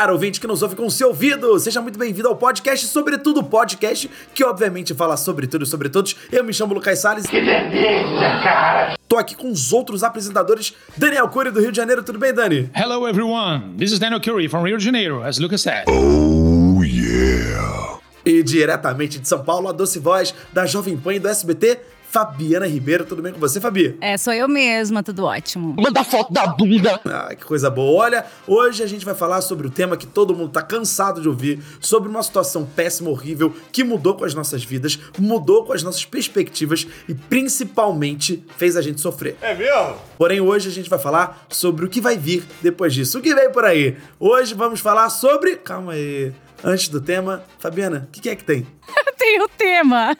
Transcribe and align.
Cara, 0.00 0.14
ouvinte 0.14 0.40
que 0.40 0.46
nos 0.46 0.62
ouve 0.62 0.74
com 0.76 0.86
o 0.86 0.90
seu 0.90 1.08
ouvido, 1.08 1.58
seja 1.60 1.78
muito 1.82 1.98
bem-vindo 1.98 2.26
ao 2.26 2.34
podcast 2.34 2.86
Sobretudo 2.86 3.44
Podcast, 3.44 4.10
que 4.34 4.42
obviamente 4.42 4.94
fala 4.94 5.14
sobre 5.14 5.46
tudo 5.46 5.64
e 5.64 5.66
sobre 5.66 5.90
todos. 5.90 6.16
Eu 6.32 6.42
me 6.42 6.54
chamo 6.54 6.72
Lucas 6.72 7.00
Salles. 7.00 7.26
Que 7.26 7.38
delícia, 7.38 8.40
cara! 8.42 8.96
Tô 9.06 9.18
aqui 9.18 9.34
com 9.34 9.50
os 9.52 9.74
outros 9.74 10.02
apresentadores, 10.02 10.72
Daniel 10.96 11.28
Cury 11.28 11.50
do 11.50 11.60
Rio 11.60 11.70
de 11.70 11.76
Janeiro. 11.76 12.02
Tudo 12.02 12.18
bem, 12.18 12.32
Dani? 12.32 12.70
Hello, 12.74 13.06
everyone. 13.06 13.76
This 13.76 13.92
is 13.92 13.98
Daniel 13.98 14.22
Cury 14.22 14.48
from 14.48 14.62
Rio 14.62 14.78
de 14.78 14.84
Janeiro, 14.86 15.22
as 15.22 15.38
Lucas 15.38 15.60
said. 15.60 15.84
Oh, 15.86 16.82
yeah! 16.82 17.98
E 18.24 18.42
diretamente 18.42 19.18
de 19.18 19.28
São 19.28 19.44
Paulo, 19.44 19.68
a 19.68 19.72
doce 19.72 19.98
voz 19.98 20.34
da 20.50 20.64
Jovem 20.64 20.96
Pan 20.96 21.16
e 21.16 21.18
do 21.18 21.28
SBT, 21.28 21.78
Fabiana 22.10 22.66
Ribeiro. 22.66 23.04
Tudo 23.04 23.22
bem 23.22 23.32
com 23.32 23.38
você, 23.38 23.60
Fabi? 23.60 23.96
É, 24.00 24.18
sou 24.18 24.32
eu 24.32 24.48
mesma, 24.48 25.00
tudo 25.00 25.24
ótimo. 25.24 25.76
Manda 25.78 26.02
foto 26.02 26.32
da 26.32 26.44
bunda. 26.48 27.00
Ah, 27.04 27.34
que 27.34 27.44
coisa 27.44 27.70
boa. 27.70 28.04
Olha, 28.04 28.26
hoje 28.48 28.82
a 28.82 28.86
gente 28.86 29.04
vai 29.04 29.14
falar 29.14 29.40
sobre 29.42 29.68
o 29.68 29.70
tema 29.70 29.96
que 29.96 30.06
todo 30.06 30.34
mundo 30.34 30.50
tá 30.50 30.60
cansado 30.60 31.20
de 31.20 31.28
ouvir, 31.28 31.62
sobre 31.80 32.08
uma 32.08 32.22
situação 32.22 32.64
péssima, 32.64 33.10
horrível, 33.10 33.54
que 33.70 33.84
mudou 33.84 34.16
com 34.16 34.24
as 34.24 34.34
nossas 34.34 34.64
vidas, 34.64 34.98
mudou 35.18 35.64
com 35.64 35.72
as 35.72 35.84
nossas 35.84 36.04
perspectivas 36.04 36.86
e 37.08 37.14
principalmente 37.14 38.44
fez 38.56 38.76
a 38.76 38.82
gente 38.82 39.00
sofrer. 39.00 39.36
É 39.40 39.54
mesmo? 39.54 39.96
Porém, 40.18 40.40
hoje 40.40 40.68
a 40.68 40.72
gente 40.72 40.90
vai 40.90 40.98
falar 40.98 41.46
sobre 41.48 41.84
o 41.84 41.88
que 41.88 42.00
vai 42.00 42.18
vir 42.18 42.44
depois 42.60 42.92
disso. 42.92 43.18
O 43.18 43.22
que 43.22 43.34
vem 43.34 43.52
por 43.52 43.64
aí? 43.64 43.96
Hoje 44.18 44.52
vamos 44.54 44.80
falar 44.80 45.08
sobre. 45.10 45.56
Calma 45.56 45.92
aí. 45.92 46.32
Antes 46.62 46.88
do 46.88 47.00
tema, 47.00 47.42
Fabiana, 47.58 48.06
o 48.08 48.12
que, 48.12 48.20
que 48.20 48.28
é 48.28 48.36
que 48.36 48.44
tem? 48.44 48.66
tem 49.16 49.40
o 49.42 49.48
tema. 49.48 50.16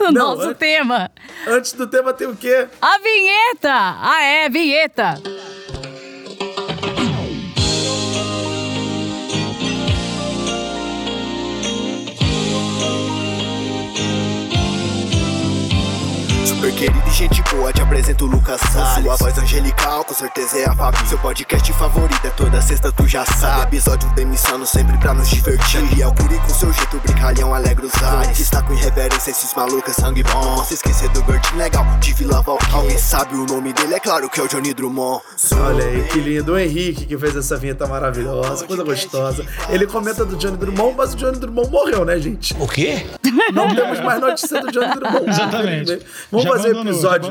O 0.00 0.10
Não, 0.12 0.36
nosso 0.36 0.48
an 0.50 0.54
tema. 0.54 1.10
Antes 1.46 1.72
do 1.72 1.86
tema 1.86 2.12
tem 2.12 2.26
o 2.26 2.36
quê? 2.36 2.66
A 2.80 2.98
vinheta! 2.98 3.70
Ah, 3.72 4.22
é, 4.22 4.48
vinheta! 4.48 5.14
Super 16.74 16.90
querido 16.90 17.08
e 17.08 17.12
gente 17.12 17.42
boa, 17.42 17.72
te 17.72 17.80
apresento 17.80 18.24
o 18.24 18.28
Lucas 18.28 18.60
Salles. 18.72 19.04
Sua 19.04 19.16
voz 19.16 19.38
angelical, 19.38 20.04
com 20.04 20.14
certeza 20.14 20.58
é 20.58 20.68
a 20.68 20.74
Fabi 20.74 21.08
Seu 21.08 21.18
podcast 21.18 21.72
favorito 21.72 22.26
é 22.26 22.30
toda 22.30 22.60
sexta, 22.60 22.90
tu 22.90 23.06
já 23.06 23.24
sabe. 23.24 23.76
Episódio 23.76 24.08
demissão 24.14 24.64
sempre 24.66 24.96
pra 24.98 25.14
nos 25.14 25.28
divertir. 25.28 25.80
E 25.96 26.02
é 26.02 26.06
o 26.06 26.14
Curi 26.14 26.36
com 26.38 26.48
seu 26.48 26.72
jeito 26.72 26.98
brincalhão, 26.98 27.54
alegra 27.54 27.86
os 27.86 28.02
ares. 28.02 28.40
Está 28.40 28.60
com 28.62 28.72
irreverência, 28.72 29.30
esses 29.30 29.54
malucos, 29.54 29.94
sangue 29.94 30.22
bom. 30.24 30.56
Não 30.56 30.64
se 30.64 30.74
esquecer 30.74 31.08
do 31.10 31.22
Bertin 31.22 31.54
legal, 31.56 31.84
de 32.00 32.12
Vila 32.12 32.42
Valkyrie 32.42 32.74
Alguém 32.74 32.98
sabe 32.98 33.34
o 33.34 33.46
nome 33.46 33.72
dele, 33.72 33.94
é 33.94 34.00
claro 34.00 34.28
que 34.28 34.40
é 34.40 34.42
o 34.42 34.48
Johnny 34.48 34.74
Drummond. 34.74 35.22
Olha 35.52 35.84
aí, 35.84 36.02
que 36.08 36.18
lindo, 36.18 36.52
o 36.52 36.58
Henrique 36.58 37.06
que 37.06 37.16
fez 37.16 37.36
essa 37.36 37.56
vinheta 37.56 37.86
maravilhosa, 37.86 38.66
coisa 38.66 38.82
gostosa. 38.82 39.46
Ele 39.68 39.86
comenta 39.86 40.24
do 40.24 40.36
Johnny 40.36 40.56
Drummond, 40.56 40.94
mas 40.96 41.14
o 41.14 41.16
Johnny 41.16 41.38
Drummond 41.38 41.70
morreu, 41.70 42.04
né, 42.04 42.18
gente? 42.18 42.54
O 42.58 42.66
quê? 42.66 43.06
Não 43.52 43.72
temos 43.74 44.00
mais 44.00 44.20
notícia 44.20 44.60
do 44.60 44.72
Johnny 44.72 44.94
Drummond. 44.94 45.30
Exatamente. 45.30 46.00
Vamos 46.32 46.46
fazer 46.46 46.63
episódio, 46.70 47.30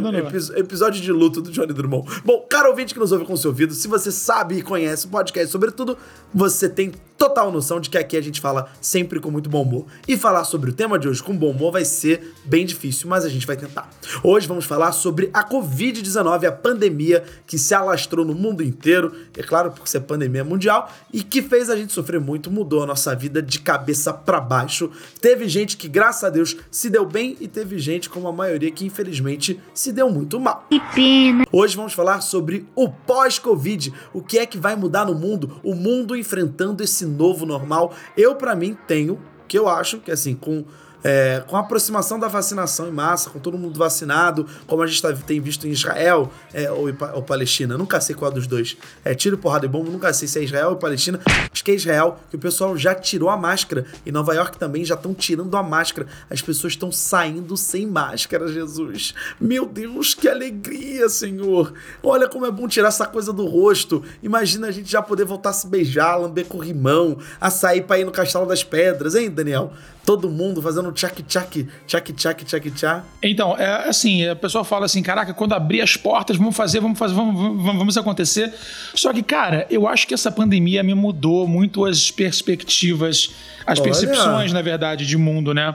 episódio 0.58 1.02
de 1.02 1.12
luto 1.12 1.42
do 1.42 1.52
Johnny 1.52 1.74
Drummond. 1.74 2.22
Bom, 2.24 2.46
cara 2.50 2.70
ouvinte 2.70 2.94
que 2.94 3.00
nos 3.00 3.12
ouve 3.12 3.26
com 3.26 3.36
seu 3.36 3.52
ouvido, 3.52 3.74
se 3.74 3.88
você 3.88 4.12
sabe 4.12 4.58
e 4.58 4.62
conhece 4.62 5.06
o 5.06 5.10
podcast, 5.10 5.52
sobretudo, 5.52 5.98
você 6.34 6.70
tem 6.70 6.92
total 7.24 7.50
noção 7.50 7.80
de 7.80 7.90
que 7.90 7.98
aqui 7.98 8.18
a 8.18 8.22
gente 8.22 8.42
fala 8.42 8.70
sempre 8.82 9.18
com 9.18 9.32
muito 9.32 9.50
bom 9.50 9.62
humor. 9.62 9.86
E 10.06 10.18
falar 10.18 10.44
sobre 10.44 10.72
o 10.72 10.74
tema 10.74 11.00
de 11.00 11.08
hoje 11.08 11.24
com 11.24 11.34
bom 11.34 11.52
humor 11.52 11.72
vai 11.72 11.86
ser 11.86 12.34
bem 12.44 12.66
difícil, 12.66 13.08
mas 13.08 13.24
a 13.24 13.30
gente 13.30 13.48
vai 13.48 13.56
tentar. 13.56 13.90
Hoje 14.22 14.46
vamos 14.46 14.66
falar 14.66 14.92
sobre 14.92 15.30
a 15.34 15.42
Covid-19, 15.42 16.44
a 16.44 16.52
pandemia 16.52 17.24
que 17.48 17.58
se 17.58 17.74
alastrou 17.74 18.26
no 18.26 18.36
mundo 18.36 18.62
inteiro, 18.62 19.14
é 19.38 19.42
claro, 19.42 19.72
por 19.72 19.88
ser 19.88 20.02
pandemia 20.02 20.44
mundial, 20.44 20.92
e 21.14 21.24
que 21.24 21.42
fez 21.42 21.70
a 21.70 21.78
gente 21.78 21.94
sofrer 21.94 22.20
muito, 22.20 22.52
mudou 22.52 22.84
a 22.84 22.86
nossa 22.86 23.16
vida 23.16 23.42
de 23.42 23.58
cabeça 23.58 24.12
para 24.12 24.42
baixo. 24.42 24.92
Teve 25.22 25.48
gente 25.48 25.78
que, 25.78 25.88
graças 25.88 26.26
a 26.26 26.30
Deus, 26.30 26.58
se 26.70 26.90
deu 26.90 27.06
bem 27.06 27.38
e 27.40 27.48
teve 27.48 27.80
gente, 27.80 28.10
como 28.10 28.28
a 28.28 28.34
maioria, 28.34 28.70
que 28.70 28.86
infelizmente 28.86 29.62
se 29.74 29.94
deu 29.94 30.10
muito 30.10 30.42
mal. 30.42 30.66
Que 30.70 30.82
pena. 30.94 31.46
Hoje 31.54 31.78
vamos 31.78 31.94
falar 31.94 32.20
sobre 32.20 32.68
o 32.76 32.90
pós-Covid, 32.90 33.94
o 34.12 34.22
que 34.22 34.40
é 34.40 34.46
que 34.46 34.58
vai 34.58 34.76
mudar 34.76 35.06
no 35.06 35.16
mundo, 35.16 35.62
o 35.64 35.74
mundo 35.74 36.18
enfrentando 36.18 36.84
esse 36.84 37.13
novo 37.14 37.46
normal. 37.46 37.94
Eu, 38.18 38.36
para 38.36 38.56
mim, 38.56 38.78
tenho, 38.88 39.20
que 39.48 39.58
eu 39.58 39.70
acho 39.70 40.00
que 40.00 40.12
assim, 40.12 40.36
com 40.36 40.66
é, 41.04 41.44
com 41.48 41.58
a 41.58 41.60
aproximação 41.60 42.18
da 42.18 42.28
vacinação 42.28 42.88
em 42.88 42.92
massa, 42.92 43.30
com 43.30 43.40
todo 43.40 43.58
mundo 43.58 43.78
vacinado, 43.78 44.48
como 44.66 44.82
a 44.82 44.88
gente 44.88 45.02
tá, 45.02 45.12
tem 45.14 45.40
visto 45.40 45.68
em 45.68 45.72
Israel 45.72 46.32
é, 46.54 46.72
ou, 46.72 46.86
ou 47.14 47.22
Palestina, 47.22 47.78
nunca 47.78 48.00
sei 48.00 48.16
qual 48.16 48.32
dos 48.32 48.48
dois. 48.48 48.78
É 49.04 49.14
tiro, 49.14 49.38
porrada 49.38 49.66
e 49.66 49.70
bomba, 49.70 49.90
nunca 49.90 50.14
sei 50.14 50.28
se 50.28 50.40
é 50.40 50.44
Israel 50.44 50.70
ou 50.70 50.76
Palestina. 50.78 51.20
Acho 51.52 51.64
que 51.64 51.72
é 51.72 51.76
Israel, 51.76 52.20
que 52.30 52.36
o 52.36 52.40
pessoal 52.40 52.78
já 52.78 52.96
tirou 52.96 53.30
a 53.30 53.38
máscara. 53.38 53.86
Em 54.06 54.12
Nova 54.12 54.34
York 54.34 54.58
também 54.58 54.86
já 54.86 54.96
estão 54.96 55.14
tirando 55.14 55.56
a 55.58 55.64
máscara. 55.64 56.08
As 56.30 56.42
pessoas 56.42 56.74
estão 56.74 56.92
saindo 56.92 57.56
sem 57.58 57.86
máscara, 57.86 58.48
Jesus. 58.48 59.14
Meu 59.40 59.66
Deus, 59.66 60.14
que 60.14 60.28
alegria, 60.28 61.10
Senhor. 61.10 61.74
Olha 62.02 62.28
como 62.28 62.46
é 62.46 62.52
bom 62.52 62.68
tirar 62.68 62.88
essa 62.88 63.06
coisa 63.06 63.34
do 63.34 63.46
rosto. 63.46 64.04
Imagina 64.22 64.68
a 64.68 64.72
gente 64.72 64.90
já 64.90 65.02
poder 65.02 65.26
voltar 65.26 65.50
a 65.50 65.54
se 65.54 65.68
beijar, 65.68 66.16
lamber 66.18 66.46
corrimão, 66.46 67.18
a 67.40 67.50
sair 67.50 67.82
pra 67.82 68.00
ir 68.00 68.06
no 68.06 68.12
Castelo 68.12 68.46
das 68.46 68.64
Pedras, 68.64 69.16
hein, 69.16 69.30
Daniel? 69.30 69.74
Todo 70.06 70.30
mundo 70.30 70.62
fazendo 70.62 70.92
tchac 70.92 71.24
tchac, 71.24 71.68
tchac 71.88 72.14
tchac 72.14 72.46
tchac 72.46 72.72
tchac. 72.72 73.04
Então, 73.22 73.58
é 73.58 73.88
assim, 73.88 74.28
a 74.28 74.36
pessoa 74.36 74.64
fala 74.64 74.86
assim, 74.86 75.02
caraca, 75.02 75.34
quando 75.34 75.54
abrir 75.54 75.82
as 75.82 75.96
portas, 75.96 76.38
vamos 76.38 76.56
fazer, 76.56 76.80
vamos 76.80 77.00
fazer, 77.00 77.14
vamos, 77.16 77.36
vamos, 77.36 77.78
vamos 77.78 77.98
acontecer. 77.98 78.54
Só 78.94 79.14
que, 79.14 79.24
cara, 79.24 79.66
eu 79.70 79.88
acho 79.88 80.08
que 80.08 80.14
essa 80.14 80.32
pandemia 80.32 80.84
me 80.84 80.94
mudou 80.94 81.48
muito 81.48 81.86
as 81.86 82.12
perspectivas, 82.12 83.32
as 83.66 83.80
Olha. 83.80 83.90
percepções, 83.90 84.52
na 84.52 84.62
verdade, 84.62 85.06
de 85.06 85.18
mundo, 85.18 85.54
né? 85.54 85.74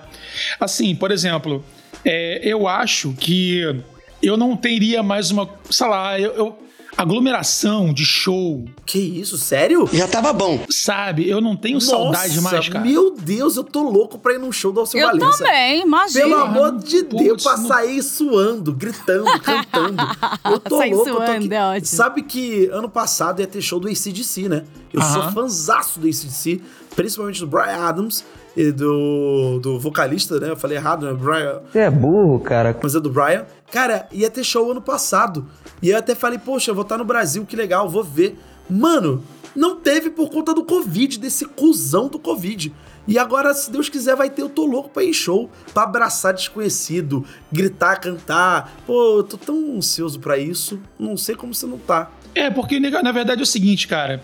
Assim, 0.60 0.94
por 0.94 1.10
exemplo, 1.10 1.64
é, 2.04 2.40
eu 2.42 2.68
acho 2.68 3.14
que 3.14 3.82
eu 4.22 4.36
não 4.36 4.56
teria 4.56 5.02
mais 5.02 5.30
uma, 5.30 5.48
sei 5.70 5.86
lá, 5.86 6.20
eu, 6.20 6.32
eu 6.32 6.68
aglomeração 6.98 7.94
de 7.94 8.04
show. 8.04 8.64
Que 8.84 8.98
isso, 8.98 9.38
sério? 9.38 9.88
Já 9.92 10.08
tava 10.08 10.32
bom. 10.32 10.66
Sabe, 10.68 11.28
eu 11.28 11.40
não 11.40 11.56
tenho 11.56 11.74
Nossa, 11.74 11.86
saudade 11.86 12.40
mais, 12.40 12.68
cara. 12.68 12.84
Meu 12.84 13.14
Deus, 13.14 13.56
eu 13.56 13.62
tô 13.62 13.88
louco 13.88 14.18
pra 14.18 14.34
ir 14.34 14.38
num 14.40 14.50
show 14.50 14.72
do 14.72 14.80
Alceu 14.80 15.00
eu 15.00 15.06
Valença. 15.06 15.44
Eu 15.44 15.46
também, 15.46 15.82
imagina. 15.82 16.24
Pelo 16.24 16.36
amor 16.36 16.78
de 16.78 17.04
Putz, 17.04 17.22
Deus, 17.22 17.42
pra 17.44 17.56
não... 17.56 17.68
sair 17.68 18.02
suando, 18.02 18.72
gritando, 18.72 19.30
cantando. 19.40 20.02
Eu 20.44 20.58
tô 20.58 20.78
sair 20.78 20.92
louco, 20.92 21.08
suando, 21.08 21.22
eu 21.22 21.26
tô 21.26 21.32
aqui. 21.44 21.54
É 21.54 21.64
ótimo. 21.64 21.86
Sabe 21.86 22.22
que 22.24 22.66
ano 22.66 22.88
passado 22.88 23.38
ia 23.38 23.46
ter 23.46 23.62
show 23.62 23.78
do 23.78 23.86
ACDC, 23.86 24.48
né? 24.48 24.64
Eu 24.92 25.00
uh 25.00 25.04
-huh. 25.04 25.12
sou 25.12 25.32
fanzaço 25.32 26.00
do 26.00 26.08
ACDC, 26.08 26.60
principalmente 26.96 27.38
do 27.38 27.46
Brian 27.46 27.76
Adams 27.76 28.24
e 28.58 28.72
do, 28.72 29.60
do 29.62 29.78
vocalista, 29.78 30.40
né? 30.40 30.50
Eu 30.50 30.56
falei 30.56 30.76
errado, 30.76 31.06
né? 31.06 31.12
Brian. 31.12 31.60
Você 31.70 31.78
é 31.78 31.88
burro, 31.88 32.40
cara. 32.40 32.76
Mas 32.82 32.92
é 32.92 32.98
do 32.98 33.08
Brian. 33.08 33.46
Cara, 33.70 34.08
ia 34.10 34.28
ter 34.28 34.42
show 34.42 34.72
ano 34.72 34.82
passado. 34.82 35.46
E 35.80 35.90
eu 35.90 35.96
até 35.96 36.12
falei, 36.12 36.40
poxa, 36.40 36.72
eu 36.72 36.74
vou 36.74 36.82
estar 36.82 36.98
no 36.98 37.04
Brasil, 37.04 37.46
que 37.46 37.54
legal, 37.54 37.88
vou 37.88 38.02
ver. 38.02 38.36
Mano, 38.68 39.22
não 39.54 39.76
teve 39.76 40.10
por 40.10 40.28
conta 40.28 40.52
do 40.52 40.64
Covid, 40.64 41.20
desse 41.20 41.44
cuzão 41.44 42.08
do 42.08 42.18
Covid. 42.18 42.74
E 43.06 43.16
agora, 43.16 43.54
se 43.54 43.70
Deus 43.70 43.88
quiser, 43.88 44.16
vai 44.16 44.28
ter. 44.28 44.42
Eu 44.42 44.48
tô 44.48 44.66
louco 44.66 44.90
pra 44.90 45.04
ir 45.04 45.10
em 45.10 45.12
show, 45.12 45.48
pra 45.72 45.84
abraçar 45.84 46.34
desconhecido, 46.34 47.24
gritar, 47.52 48.00
cantar. 48.00 48.72
Pô, 48.84 49.18
eu 49.18 49.22
tô 49.22 49.36
tão 49.36 49.76
ansioso 49.76 50.18
para 50.18 50.36
isso. 50.36 50.80
Não 50.98 51.16
sei 51.16 51.36
como 51.36 51.54
você 51.54 51.64
não 51.64 51.78
tá. 51.78 52.10
É, 52.34 52.50
porque 52.50 52.80
na 52.80 53.12
verdade 53.12 53.40
é 53.40 53.44
o 53.44 53.46
seguinte, 53.46 53.86
cara. 53.86 54.20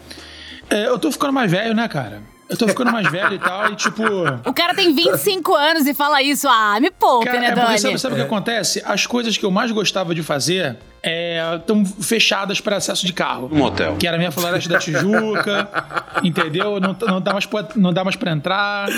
É, 0.68 0.88
eu 0.88 0.98
tô 0.98 1.12
ficando 1.12 1.32
mais 1.32 1.48
velho, 1.48 1.72
né, 1.72 1.86
cara? 1.86 2.33
Eu 2.48 2.56
tô 2.56 2.68
ficando 2.68 2.92
mais 2.92 3.10
velho 3.10 3.34
e 3.34 3.38
tal, 3.38 3.72
e 3.72 3.76
tipo. 3.76 4.02
O 4.44 4.52
cara 4.52 4.74
tem 4.74 4.94
25 4.94 5.54
anos 5.54 5.86
e 5.86 5.94
fala 5.94 6.22
isso. 6.22 6.46
Ah, 6.48 6.78
me 6.80 6.90
poupe, 6.90 7.26
cara, 7.26 7.40
né, 7.40 7.46
é 7.48 7.54
Dani? 7.54 7.78
Sabe, 7.78 7.98
sabe 7.98 8.14
o 8.14 8.18
que 8.18 8.22
acontece? 8.24 8.82
As 8.84 9.06
coisas 9.06 9.36
que 9.36 9.44
eu 9.44 9.50
mais 9.50 9.70
gostava 9.70 10.14
de 10.14 10.22
fazer 10.22 10.76
estão 11.04 11.82
é, 11.82 12.02
fechadas 12.02 12.60
para 12.60 12.76
acesso 12.76 13.04
de 13.04 13.12
carro. 13.12 13.48
Um 13.52 13.58
motel. 13.58 13.96
Que 13.96 14.06
era 14.06 14.16
a 14.16 14.18
minha 14.18 14.32
floresta 14.32 14.68
da 14.68 14.78
Tijuca, 14.78 15.68
entendeu? 16.24 16.80
Não, 16.80 16.96
não, 17.00 17.20
dá 17.20 17.32
mais 17.32 17.46
pra, 17.46 17.68
não 17.76 17.92
dá 17.92 18.02
mais 18.02 18.16
pra 18.16 18.32
entrar, 18.32 18.88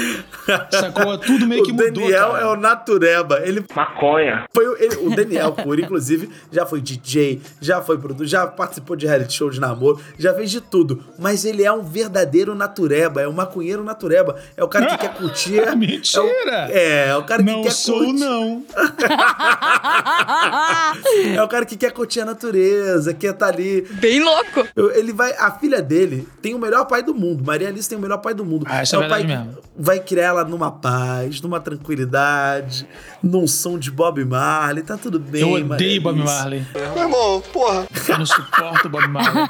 sacou? 0.70 1.18
Tudo 1.18 1.46
meio 1.46 1.64
que 1.64 1.72
mudou, 1.72 1.88
O 1.88 1.92
Daniel 1.92 2.30
cara. 2.30 2.42
é 2.42 2.46
o 2.46 2.56
natureba. 2.56 3.40
Ele... 3.44 3.64
Maconha. 3.74 4.46
Foi, 4.54 4.64
ele, 4.82 4.96
o 4.96 5.14
Daniel 5.14 5.52
Cury, 5.52 5.82
inclusive, 5.82 6.30
já 6.52 6.64
foi 6.64 6.80
DJ, 6.80 7.42
já 7.60 7.82
foi 7.82 7.98
produtor, 7.98 8.26
já 8.26 8.46
participou 8.46 8.96
de 8.96 9.06
reality 9.06 9.34
show 9.34 9.50
de 9.50 9.60
namoro, 9.60 10.00
já 10.18 10.32
fez 10.34 10.50
de 10.50 10.60
tudo. 10.60 11.04
Mas 11.18 11.44
ele 11.44 11.64
é 11.64 11.72
um 11.72 11.82
verdadeiro 11.82 12.54
natureba, 12.54 13.20
é 13.20 13.28
um 13.28 13.32
maconheiro 13.32 13.82
natureba. 13.82 14.36
É 14.56 14.62
o 14.62 14.68
cara 14.68 14.86
que 14.86 14.98
quer 14.98 15.14
curtir. 15.14 15.58
É 15.58 15.74
Mentira! 15.86 16.22
É 16.22 16.22
o, 16.22 16.70
é, 16.70 17.08
é 17.08 17.16
o 17.16 17.24
cara 17.24 17.42
que 17.42 17.50
não 17.50 17.62
quer 17.62 17.72
sou, 17.72 17.98
curtir. 17.98 18.20
Não, 18.20 18.64
é 21.34 21.42
o 21.42 21.48
cara 21.48 21.66
que 21.66 21.76
quer 21.76 21.90
curtir 21.96 22.20
a 22.20 22.24
natureza, 22.26 23.14
quer 23.14 23.32
estar 23.32 23.46
tá 23.46 23.52
ali. 23.52 23.82
Bem 23.92 24.22
louco. 24.22 24.68
Ele 24.94 25.12
vai. 25.12 25.32
A 25.38 25.50
filha 25.52 25.80
dele 25.80 26.28
tem 26.42 26.54
o 26.54 26.58
melhor 26.58 26.84
pai 26.84 27.02
do 27.02 27.14
mundo. 27.14 27.42
Maria 27.42 27.68
Alice 27.68 27.88
tem 27.88 27.96
o 27.96 28.00
melhor 28.00 28.18
pai 28.18 28.34
do 28.34 28.44
mundo. 28.44 28.66
Ah, 28.68 28.80
é, 28.80 28.82
é 28.82 28.98
verdade 28.98 29.26
mesmo. 29.26 29.56
Vai 29.78 30.00
criar 30.00 30.26
ela 30.26 30.44
numa 30.44 30.70
paz, 30.70 31.40
numa 31.40 31.58
tranquilidade, 31.60 32.86
num 33.22 33.46
som 33.46 33.78
de 33.78 33.90
Bob 33.90 34.22
Marley. 34.24 34.82
Tá 34.82 34.96
tudo 34.96 35.18
bem, 35.18 35.40
Eu 35.40 35.52
odeio 35.52 36.02
Bob 36.02 36.18
Marley. 36.18 36.66
Meu 36.94 37.04
irmão, 37.04 37.42
porra. 37.52 37.86
Eu 38.08 38.18
não 38.18 38.26
suporto 38.26 38.88
Bob 38.88 39.08
Marley. 39.08 39.46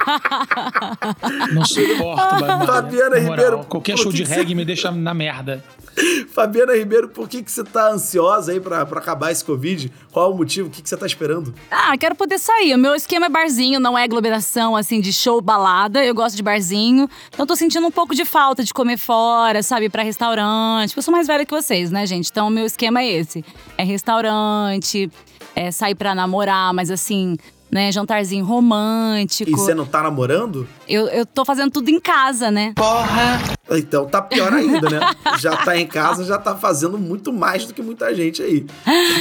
não 1.52 1.64
suporto 1.64 2.34
Bob 2.36 2.46
Marley. 2.46 2.66
Fabiana 2.66 3.18
Ribeiro. 3.18 3.64
Qualquer 3.64 3.98
show 3.98 4.12
de 4.12 4.22
reggae 4.22 4.54
me 4.54 4.64
deixa 4.64 4.90
na 4.90 5.12
merda. 5.12 5.62
Fabiana 6.32 6.74
Ribeiro, 6.74 7.08
por 7.08 7.28
que, 7.28 7.42
que 7.42 7.50
você 7.50 7.64
tá 7.64 7.90
ansiosa 7.90 8.52
aí 8.52 8.60
pra, 8.60 8.84
pra 8.84 8.98
acabar 8.98 9.30
esse 9.32 9.44
Covid? 9.44 9.92
Qual 10.12 10.30
é 10.30 10.34
o 10.34 10.36
motivo? 10.36 10.68
O 10.68 10.70
que, 10.70 10.82
que 10.82 10.88
você 10.88 10.96
tá 10.96 11.06
esperando? 11.06 11.54
Ah, 11.70 11.96
quero 11.98 12.14
poder 12.14 12.38
sair. 12.38 12.74
O 12.74 12.78
meu 12.78 12.94
esquema 12.94 13.26
é 13.26 13.28
barzinho, 13.28 13.80
não 13.80 13.96
é 13.96 14.04
aglomeração, 14.04 14.76
assim, 14.76 15.00
de 15.00 15.12
show, 15.12 15.40
balada. 15.40 16.04
Eu 16.04 16.14
gosto 16.14 16.36
de 16.36 16.42
barzinho. 16.42 17.08
Então 17.32 17.46
tô 17.46 17.56
sentindo 17.56 17.86
um 17.86 17.90
pouco 17.90 18.14
de 18.14 18.24
falta 18.24 18.62
de 18.62 18.72
comer 18.72 18.96
fora, 18.96 19.62
sabe? 19.62 19.88
Pra 19.88 20.02
restaurante. 20.02 20.96
Eu 20.96 21.02
sou 21.02 21.12
mais 21.12 21.26
velha 21.26 21.44
que 21.44 21.54
vocês, 21.54 21.90
né, 21.90 22.06
gente? 22.06 22.30
Então 22.30 22.48
o 22.48 22.50
meu 22.50 22.66
esquema 22.66 23.00
é 23.00 23.06
esse. 23.06 23.44
É 23.78 23.84
restaurante, 23.84 25.10
é 25.54 25.70
sair 25.70 25.94
pra 25.94 26.14
namorar, 26.14 26.72
mas 26.74 26.90
assim, 26.90 27.36
né? 27.70 27.90
Jantarzinho 27.92 28.44
romântico. 28.44 29.50
E 29.50 29.52
você 29.52 29.74
não 29.74 29.86
tá 29.86 30.02
namorando? 30.02 30.66
Eu, 30.88 31.06
eu 31.08 31.26
tô 31.26 31.44
fazendo 31.44 31.70
tudo 31.70 31.88
em 31.88 32.00
casa, 32.00 32.50
né? 32.50 32.72
Porra! 32.76 33.56
Então 33.70 34.06
tá 34.06 34.22
pior 34.22 34.52
ainda, 34.52 34.88
né? 34.88 35.00
já 35.40 35.56
tá 35.56 35.76
em 35.76 35.86
casa, 35.86 36.24
já 36.24 36.38
tá 36.38 36.54
fazendo 36.54 36.98
muito 36.98 37.32
mais 37.32 37.64
do 37.66 37.74
que 37.74 37.82
muita 37.82 38.14
gente 38.14 38.42
aí. 38.42 38.64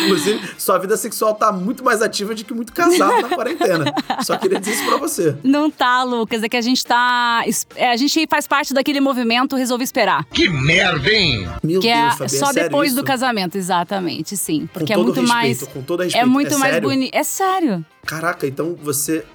Inclusive, 0.04 0.40
sua 0.58 0.78
vida 0.78 0.96
sexual 0.96 1.34
tá 1.34 1.52
muito 1.52 1.84
mais 1.84 2.02
ativa 2.02 2.36
do 2.36 2.46
que 2.46 2.54
muito 2.54 2.72
casado 2.72 3.22
na 3.22 3.30
quarentena. 3.30 3.86
Só 4.22 4.38
queria 4.38 4.60
dizer 4.60 4.74
isso 4.74 4.86
pra 4.86 4.98
você. 4.98 5.36
Não 5.44 5.70
tá, 5.72 6.04
Lucas. 6.04 6.44
É 6.44 6.50
que 6.50 6.58
a 6.58 6.62
gente 6.62 6.86
tá. 6.86 7.44
É, 7.76 7.92
a 7.92 7.98
gente 7.98 8.28
faz 8.30 8.48
parte 8.48 8.74
daquele 8.74 9.00
movimento 9.00 9.56
Resolve 9.56 9.84
Esperar. 9.84 10.26
Que 10.26 10.48
merda, 10.50 11.10
hein? 11.10 11.48
Meu 11.64 11.82
que 11.82 11.92
Deus, 11.92 12.22
é 12.22 12.28
só 12.28 12.52
depois 12.52 12.92
isso? 12.92 13.02
do 13.02 13.06
casamento, 13.06 13.58
exatamente, 13.58 14.38
sim. 14.38 14.70
Porque 14.72 14.94
com 14.94 15.02
é 15.02 15.04
muito 15.04 15.22
respeito, 15.22 15.34
mais. 15.34 15.64
Com 15.64 15.82
todo 15.82 16.04
respeito. 16.04 16.24
É 16.24 16.26
muito 16.26 16.54
é 16.54 16.58
mais 16.58 16.80
bonito. 16.80 17.16
É 17.16 17.24
sério. 17.24 17.86
Caraca, 18.06 18.35
então 18.44 18.76
você. 18.82 19.26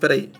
Peraí. 0.00 0.30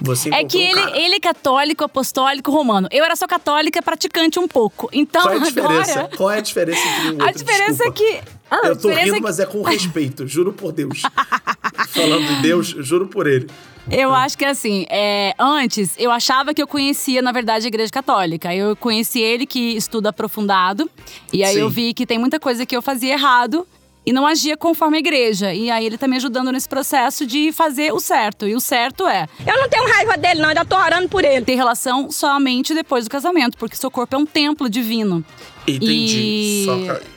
Você 0.00 0.28
É 0.34 0.42
que 0.44 0.58
um 0.58 0.60
ele, 0.60 0.74
cara. 0.74 0.98
ele 0.98 1.14
é 1.14 1.20
católico, 1.20 1.84
apostólico, 1.84 2.50
romano. 2.50 2.88
Eu 2.90 3.04
era 3.04 3.14
só 3.14 3.28
católica, 3.28 3.80
praticante 3.80 4.40
um 4.40 4.48
pouco. 4.48 4.88
Então 4.92 5.22
Qual 5.22 5.34
é 5.34 5.36
a 5.36 5.40
diferença? 5.40 5.92
agora. 6.00 6.10
Qual 6.18 6.30
é 6.32 6.38
a 6.38 6.40
diferença 6.40 6.80
entre 6.88 7.08
um 7.08 7.12
outro? 7.12 7.28
A 7.28 7.30
diferença 7.32 7.84
Desculpa. 7.84 8.02
é 8.02 8.20
que. 8.20 8.20
Ah, 8.50 8.60
Eu 8.64 8.76
tô 8.76 8.88
rindo, 8.88 9.00
é 9.00 9.14
que- 9.14 9.20
mas 9.20 9.38
é 9.38 9.46
com 9.46 9.62
respeito, 9.62 10.26
juro 10.28 10.52
por 10.52 10.72
Deus. 10.72 11.00
Falando 11.90 12.26
de 12.26 12.42
Deus, 12.42 12.66
juro 12.66 13.06
por 13.06 13.26
ele. 13.28 13.46
Eu 13.90 14.12
acho 14.14 14.36
que 14.38 14.44
assim, 14.44 14.84
é, 14.90 15.32
antes 15.38 15.94
eu 15.98 16.10
achava 16.10 16.52
que 16.54 16.60
eu 16.62 16.66
conhecia, 16.66 17.20
na 17.22 17.30
verdade, 17.32 17.66
a 17.66 17.68
Igreja 17.68 17.92
Católica. 17.92 18.52
Eu 18.54 18.74
conheci 18.74 19.20
ele 19.20 19.46
que 19.46 19.76
estuda 19.76 20.08
aprofundado. 20.08 20.90
E 21.32 21.44
aí 21.44 21.54
Sim. 21.54 21.60
eu 21.60 21.70
vi 21.70 21.92
que 21.94 22.04
tem 22.06 22.18
muita 22.18 22.40
coisa 22.40 22.64
que 22.66 22.74
eu 22.76 22.82
fazia 22.82 23.12
errado 23.12 23.66
e 24.06 24.12
não 24.12 24.26
agia 24.26 24.56
conforme 24.56 24.96
a 24.96 25.00
igreja. 25.00 25.52
E 25.54 25.70
aí 25.70 25.84
ele 25.86 25.96
tá 25.98 26.06
me 26.08 26.16
ajudando 26.16 26.50
nesse 26.52 26.68
processo 26.68 27.26
de 27.26 27.52
fazer 27.52 27.92
o 27.92 28.00
certo. 28.00 28.46
E 28.46 28.54
o 28.54 28.60
certo 28.60 29.06
é 29.06 29.26
Eu 29.46 29.56
não 29.58 29.68
tenho 29.68 29.86
raiva 29.88 30.16
dele, 30.16 30.40
não, 30.40 30.48
ainda 30.48 30.64
tô 30.64 30.76
orando 30.76 31.08
por 31.08 31.24
ele. 31.24 31.44
ter 31.44 31.54
relação 31.54 32.10
somente 32.10 32.74
depois 32.74 33.04
do 33.04 33.10
casamento, 33.10 33.56
porque 33.58 33.76
seu 33.76 33.90
corpo 33.90 34.14
é 34.14 34.18
um 34.18 34.26
templo 34.26 34.68
divino. 34.68 35.24
Entendi. 35.66 36.66
E- 36.66 36.66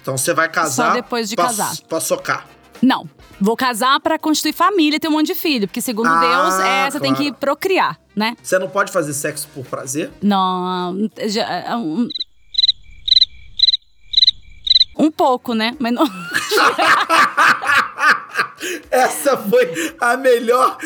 então 0.01 0.17
você 0.17 0.33
vai 0.33 0.49
casar. 0.49 0.87
Só 0.89 0.93
depois 0.93 1.29
de 1.29 1.35
pra, 1.35 1.45
casar. 1.45 1.75
Pra 1.87 1.99
socar. 1.99 2.47
Não. 2.81 3.09
Vou 3.39 3.55
casar 3.55 3.99
pra 3.99 4.17
constituir 4.17 4.53
família 4.53 4.97
e 4.97 4.99
ter 4.99 5.07
um 5.07 5.11
monte 5.11 5.27
de 5.27 5.35
filho, 5.35 5.67
porque 5.67 5.81
segundo 5.81 6.07
Ah, 6.07 6.19
Deus, 6.19 6.59
é, 6.65 6.89
você 6.91 6.99
tem 6.99 7.13
claro. 7.13 7.31
que 7.31 7.39
procriar, 7.39 7.99
né? 8.15 8.35
Você 8.41 8.57
não 8.57 8.67
pode 8.69 8.91
fazer 8.91 9.13
sexo 9.13 9.47
por 9.53 9.63
prazer? 9.65 10.09
Não, 10.23 11.07
já, 11.27 11.45
um, 14.97 15.11
pouco, 15.11 15.53
né? 15.53 15.75
Mas 15.79 15.93
não. 15.93 16.07
Essa 18.89 19.37
foi 19.37 19.93
a 19.99 20.17
melhor 20.17 20.77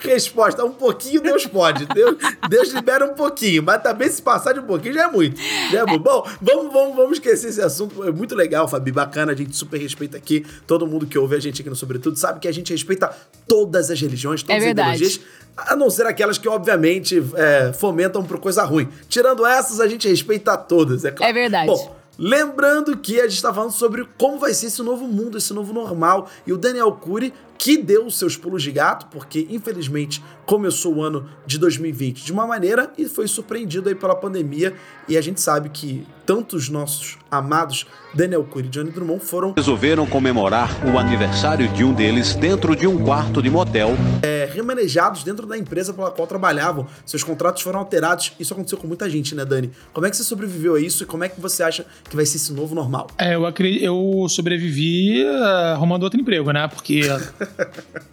resposta. 0.00 0.64
Um 0.64 0.72
pouquinho 0.72 1.20
Deus 1.20 1.46
pode. 1.46 1.86
Deus, 1.86 2.16
Deus 2.48 2.68
libera 2.72 3.04
um 3.04 3.14
pouquinho, 3.14 3.62
mas 3.62 3.82
também 3.82 4.08
se 4.08 4.22
passar 4.22 4.52
de 4.52 4.60
um 4.60 4.64
pouquinho 4.64 4.94
já 4.94 5.04
é 5.04 5.10
muito. 5.10 5.40
Já 5.72 5.80
é 5.80 5.84
muito. 5.84 6.02
Bom, 6.02 6.24
vamos, 6.40 6.72
vamos, 6.72 6.96
vamos 6.96 7.12
esquecer 7.18 7.48
esse 7.48 7.60
assunto. 7.60 8.04
É 8.04 8.12
muito 8.12 8.34
legal, 8.34 8.68
Fabi, 8.68 8.92
bacana. 8.92 9.32
A 9.32 9.34
gente 9.34 9.56
super 9.56 9.80
respeita 9.80 10.16
aqui. 10.16 10.46
Todo 10.66 10.86
mundo 10.86 11.06
que 11.06 11.18
ouve 11.18 11.34
a 11.36 11.40
gente 11.40 11.60
aqui 11.60 11.68
no 11.68 11.76
Sobretudo 11.76 12.16
sabe 12.16 12.40
que 12.40 12.48
a 12.48 12.52
gente 12.52 12.72
respeita 12.72 13.10
todas 13.46 13.90
as 13.90 14.00
religiões, 14.00 14.42
todas 14.42 14.62
É 14.62 14.66
as 14.66 14.70
ideologias. 14.70 15.20
A 15.56 15.74
não 15.74 15.90
ser 15.90 16.06
aquelas 16.06 16.38
que, 16.38 16.48
obviamente, 16.48 17.20
é, 17.34 17.72
fomentam 17.72 18.22
por 18.22 18.38
coisa 18.38 18.62
ruim. 18.62 18.88
Tirando 19.08 19.44
essas, 19.44 19.80
a 19.80 19.88
gente 19.88 20.08
respeita 20.08 20.56
todas, 20.56 21.04
é 21.04 21.10
claro. 21.10 21.30
É 21.30 21.32
verdade. 21.34 21.66
Bom, 21.66 21.97
Lembrando 22.18 22.96
que 22.96 23.20
a 23.20 23.28
gente 23.28 23.40
tá 23.40 23.54
falando 23.54 23.70
sobre 23.70 24.04
como 24.18 24.38
vai 24.38 24.52
ser 24.52 24.66
esse 24.66 24.82
novo 24.82 25.06
mundo, 25.06 25.38
esse 25.38 25.54
novo 25.54 25.72
normal. 25.72 26.28
E 26.44 26.52
o 26.52 26.58
Daniel 26.58 26.90
Cury, 26.92 27.32
que 27.58 27.76
deu 27.76 28.06
os 28.06 28.16
seus 28.16 28.36
pulos 28.36 28.62
de 28.62 28.70
gato, 28.70 29.06
porque 29.10 29.46
infelizmente 29.50 30.22
começou 30.46 30.94
o 30.96 31.02
ano 31.02 31.28
de 31.44 31.58
2020 31.58 32.24
de 32.24 32.32
uma 32.32 32.46
maneira 32.46 32.90
e 32.96 33.06
foi 33.06 33.26
surpreendido 33.26 33.88
aí 33.88 33.94
pela 33.94 34.14
pandemia. 34.14 34.72
E 35.08 35.16
a 35.16 35.20
gente 35.20 35.40
sabe 35.40 35.68
que 35.70 36.06
tanto 36.24 36.56
os 36.56 36.68
nossos 36.68 37.18
amados 37.30 37.86
Daniel 38.14 38.44
Cury 38.44 38.66
e 38.66 38.70
Johnny 38.70 38.90
Drummond 38.90 39.24
foram 39.24 39.52
resolveram 39.56 40.06
comemorar 40.06 40.70
o 40.86 40.98
aniversário 40.98 41.68
de 41.70 41.82
um 41.84 41.92
deles 41.92 42.34
dentro 42.34 42.76
de 42.76 42.86
um 42.86 43.02
quarto 43.04 43.42
de 43.42 43.50
motel. 43.50 43.90
é, 44.22 44.48
remanejados 44.52 45.22
dentro 45.24 45.46
da 45.46 45.56
empresa 45.58 45.92
pela 45.92 46.10
qual 46.10 46.26
trabalhavam. 46.26 46.86
Seus 47.04 47.22
contratos 47.24 47.62
foram 47.62 47.80
alterados. 47.80 48.32
Isso 48.38 48.52
aconteceu 48.54 48.78
com 48.78 48.86
muita 48.86 49.08
gente, 49.10 49.34
né, 49.34 49.44
Dani? 49.44 49.70
Como 49.92 50.06
é 50.06 50.10
que 50.10 50.16
você 50.16 50.24
sobreviveu 50.24 50.74
a 50.76 50.80
isso 50.80 51.02
e 51.02 51.06
como 51.06 51.24
é 51.24 51.28
que 51.28 51.40
você 51.40 51.62
acha 51.62 51.84
que 52.08 52.14
vai 52.16 52.24
ser 52.24 52.36
esse 52.36 52.52
novo 52.52 52.74
normal? 52.74 53.08
É, 53.18 53.34
eu, 53.34 53.44
acre- 53.46 53.82
eu 53.82 54.26
sobrevivi 54.28 55.22
eh, 55.22 55.72
arrumando 55.74 56.02
outro 56.04 56.20
emprego, 56.20 56.50
né? 56.52 56.66
Porque 56.68 57.00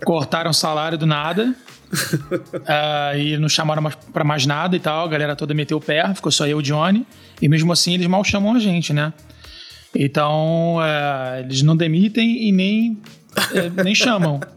cortaram 0.03 0.51
o 0.51 0.53
salário 0.53 0.97
do 0.97 1.05
nada. 1.05 1.53
ah, 2.67 3.17
e 3.17 3.37
não 3.37 3.47
chamaram 3.47 3.81
mais 3.81 3.95
pra 3.95 4.23
mais 4.23 4.45
nada 4.45 4.75
e 4.75 4.79
tal. 4.79 5.05
A 5.05 5.07
galera 5.07 5.35
toda 5.35 5.53
meteu 5.53 5.77
o 5.77 5.81
pé, 5.81 6.13
ficou 6.13 6.31
só 6.31 6.45
eu 6.45 6.57
e 6.57 6.61
o 6.61 6.61
Johnny. 6.61 7.05
E 7.41 7.47
mesmo 7.47 7.71
assim 7.71 7.93
eles 7.93 8.07
mal 8.07 8.23
chamam 8.23 8.55
a 8.55 8.59
gente, 8.59 8.93
né? 8.93 9.13
Então, 9.95 10.77
eh, 10.83 11.41
eles 11.45 11.61
não 11.61 11.75
demitem 11.75 12.49
e 12.49 12.51
nem, 12.51 12.97
eh, 13.53 13.83
nem 13.83 13.95
chamam. 13.95 14.39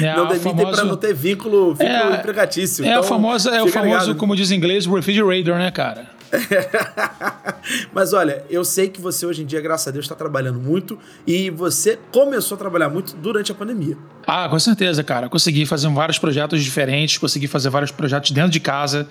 É 0.00 0.14
não 0.14 0.28
demitem 0.28 0.54
pra 0.54 0.84
não 0.84 0.96
ter 0.96 1.12
vínculo, 1.12 1.74
vínculo 1.74 2.14
É, 2.14 2.14
empregatício. 2.14 2.84
É, 2.84 2.88
Então, 2.88 3.00
a 3.00 3.02
famosa, 3.02 3.50
é 3.50 3.60
o 3.64 3.66
famoso, 3.66 4.00
ligado. 4.06 4.14
como 4.14 4.36
diz 4.36 4.52
em 4.52 4.54
inglês, 4.54 4.86
refrigerator, 4.86 5.58
né, 5.58 5.72
cara? 5.72 6.06
Mas 7.92 8.12
olha, 8.12 8.44
eu 8.48 8.64
sei 8.64 8.88
que 8.88 9.00
você 9.00 9.26
hoje 9.26 9.42
em 9.42 9.46
dia, 9.46 9.60
graças 9.60 9.88
a 9.88 9.90
Deus, 9.90 10.04
está 10.04 10.14
trabalhando 10.14 10.58
muito 10.58 10.98
e 11.26 11.50
você 11.50 11.98
começou 12.10 12.56
a 12.56 12.58
trabalhar 12.58 12.88
muito 12.88 13.14
durante 13.16 13.52
a 13.52 13.54
pandemia. 13.54 13.96
Ah, 14.26 14.48
com 14.48 14.58
certeza, 14.58 15.02
cara. 15.04 15.28
Consegui 15.28 15.66
fazer 15.66 15.88
vários 15.88 16.18
projetos 16.18 16.62
diferentes, 16.62 17.18
consegui 17.18 17.46
fazer 17.46 17.70
vários 17.70 17.90
projetos 17.90 18.30
dentro 18.30 18.50
de 18.50 18.60
casa, 18.60 19.08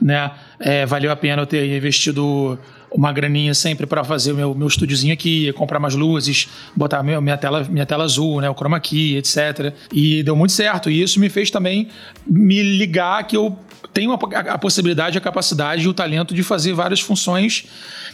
né? 0.00 0.32
É, 0.58 0.86
valeu 0.86 1.10
a 1.10 1.16
pena 1.16 1.42
eu 1.42 1.46
ter 1.46 1.64
investido 1.76 2.58
uma 2.96 3.12
graninha 3.12 3.52
sempre 3.54 3.86
para 3.86 4.04
fazer 4.04 4.32
o 4.32 4.36
meu, 4.36 4.54
meu 4.54 4.68
estúdiozinho 4.68 5.12
aqui, 5.12 5.52
comprar 5.54 5.80
mais 5.80 5.94
luzes, 5.94 6.48
botar 6.76 7.02
meu, 7.02 7.20
minha, 7.20 7.36
tela, 7.36 7.64
minha 7.68 7.84
tela 7.84 8.04
azul, 8.04 8.40
né? 8.40 8.48
O 8.48 8.54
chroma 8.54 8.78
key, 8.78 9.16
etc. 9.16 9.74
E 9.92 10.22
deu 10.22 10.36
muito 10.36 10.52
certo. 10.52 10.88
E 10.88 11.02
isso 11.02 11.18
me 11.18 11.28
fez 11.28 11.50
também 11.50 11.88
me 12.26 12.62
ligar 12.62 13.26
que 13.26 13.36
eu 13.36 13.58
tenho 13.92 14.12
a, 14.12 14.14
a- 14.54 14.58
possibilidade, 14.58 15.18
a 15.18 15.20
capacidade 15.20 15.84
e 15.84 15.88
o 15.88 15.94
talento 15.94 16.34
de 16.34 16.42
fazer 16.42 16.72
várias 16.72 17.00
funções, 17.00 17.66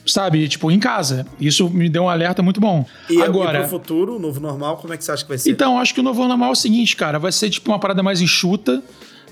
sabe? 0.07 0.49
Tipo, 0.49 0.71
em 0.71 0.79
casa. 0.79 1.27
Isso 1.41 1.69
me 1.69 1.89
deu 1.89 2.05
um 2.05 2.09
alerta 2.09 2.43
muito 2.43 2.61
bom. 2.61 2.85
E 3.09 3.21
Agora, 3.23 3.59
e 3.59 3.61
pro 3.63 3.71
futuro, 3.71 4.17
o 4.17 4.19
novo 4.19 4.41
normal, 4.41 4.77
como 4.79 4.93
é 4.95 4.97
que 4.97 5.05
você 5.05 5.13
acha 5.13 5.23
que 5.23 5.29
vai 5.29 5.39
ser? 5.39 5.51
então, 5.51 5.79
acho 5.79 5.93
que 5.95 6.01
o 6.01 6.03
novo 6.03 6.27
normal 6.27 6.49
é 6.51 6.53
o 6.53 6.57
seguinte, 6.57 6.97
cara, 6.97 7.19
vai 7.19 7.33
ser 7.33 7.51
tipo 7.51 7.71
uma 7.71 7.79
parada 7.79 8.03
mais 8.03 8.21
enxuta, 8.21 8.83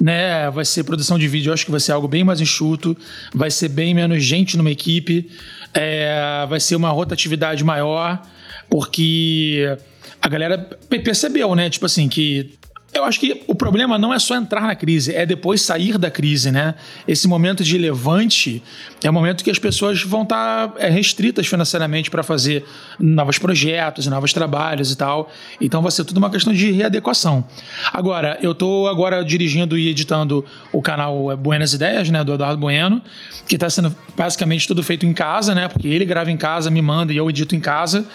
né? 0.00 0.50
Vai 0.50 0.64
ser 0.64 0.85
produção 0.85 1.19
de 1.19 1.26
vídeo, 1.28 1.52
acho 1.52 1.64
que 1.64 1.71
vai 1.71 1.81
ser 1.81 1.93
algo 1.93 2.07
bem 2.09 2.25
mais 2.25 2.40
enxuto, 2.40 2.97
vai 3.35 3.50
ser 3.50 3.69
bem 3.69 3.95
menos 3.95 4.23
gente 4.23 4.57
numa 4.57 4.71
equipe, 4.71 5.31
é, 5.75 6.47
vai 6.49 6.61
ser 6.61 6.76
uma 6.76 6.90
rotatividade 6.90 7.62
maior, 7.64 8.21
porque 8.69 9.76
a 10.21 10.28
galera 10.28 10.59
pe- 10.59 10.99
percebeu, 11.00 11.55
né? 11.55 11.69
Tipo 11.71 11.87
assim, 11.87 12.09
que 12.09 12.55
eu 12.95 13.04
acho 13.04 13.21
que 13.21 13.42
o 13.47 13.54
problema 13.54 13.99
não 13.99 14.12
é 14.12 14.18
só 14.18 14.35
entrar 14.35 14.62
na 14.62 14.75
crise, 14.75 15.14
é 15.14 15.26
depois 15.26 15.61
sair 15.61 15.99
da 15.99 16.11
crise, 16.11 16.50
né? 16.50 16.75
Esse 17.07 17.28
momento 17.28 17.62
de 17.62 17.76
levante 17.76 18.62
é 19.04 19.11
o 19.11 19.12
momento 19.12 19.45
que 19.45 19.50
as 19.50 19.59
pessoas 19.59 20.02
vão 20.02 20.23
estar 20.23 20.73
é, 20.78 20.88
restritas 20.88 21.47
financeiramente 21.47 22.11
para 22.11 22.23
fazer 22.23 22.64
novos 22.99 23.38
projetos, 23.38 24.07
novos 24.07 24.33
trabalhos 24.33 24.90
e 24.90 24.97
tal. 24.97 25.30
Então 25.61 25.83
vai 25.83 25.90
ser 25.90 26.04
tudo 26.04 26.16
uma 26.16 26.30
questão 26.30 26.52
de 26.52 26.71
readequação. 26.73 27.45
Agora, 27.92 28.38
eu 28.40 28.54
tô 28.54 28.88
agora 28.88 29.23
dirigindo 29.23 29.76
e 29.76 29.88
editando 29.88 30.45
o 30.73 30.80
canal 30.80 31.37
Buenas 31.37 31.75
Ideias, 31.75 32.09
né, 32.09 32.25
do 32.25 32.33
Eduardo 32.33 32.59
Bueno, 32.59 33.02
que 33.47 33.57
está 33.57 33.68
sendo 33.68 33.95
basicamente 34.16 34.66
tudo 34.66 34.83
feito 34.83 35.04
em 35.04 35.12
casa, 35.12 35.54
né? 35.54 35.68
Porque 35.68 35.88
ele 35.88 36.04
grava 36.04 36.30
em 36.30 36.37
casa, 36.37 36.71
me 36.71 36.80
manda 36.80 37.12
e 37.12 37.16
eu 37.16 37.28
edito 37.28 37.54
em 37.54 37.61
casa. 37.61 38.07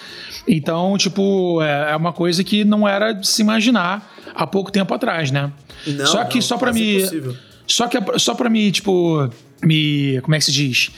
Então, 0.48 0.98
tipo, 0.98 1.62
é 1.62 1.94
é 1.94 1.96
uma 1.96 2.13
coisa 2.13 2.44
que 2.44 2.63
não 2.63 2.88
era 2.88 3.13
de 3.13 3.27
se 3.27 3.42
imaginar 3.42 4.12
há 4.34 4.46
pouco 4.48 4.72
tempo 4.72 4.94
atrás, 4.94 5.32
né? 5.32 5.51
Não, 5.86 6.06
só 6.06 6.24
que 6.25 6.36
não, 6.36 6.42
só 6.42 6.58
para 6.58 6.72
me 6.74 6.98
impossível. 6.98 7.36
só 7.68 7.88
que 7.88 7.98
só 8.20 8.36
para 8.36 8.50
me 8.50 8.72
tipo 8.72 9.30
me 9.63 10.20
como 10.22 10.36
é 10.36 10.39
que 10.39 10.46
se 10.46 10.51
diz 10.51 10.91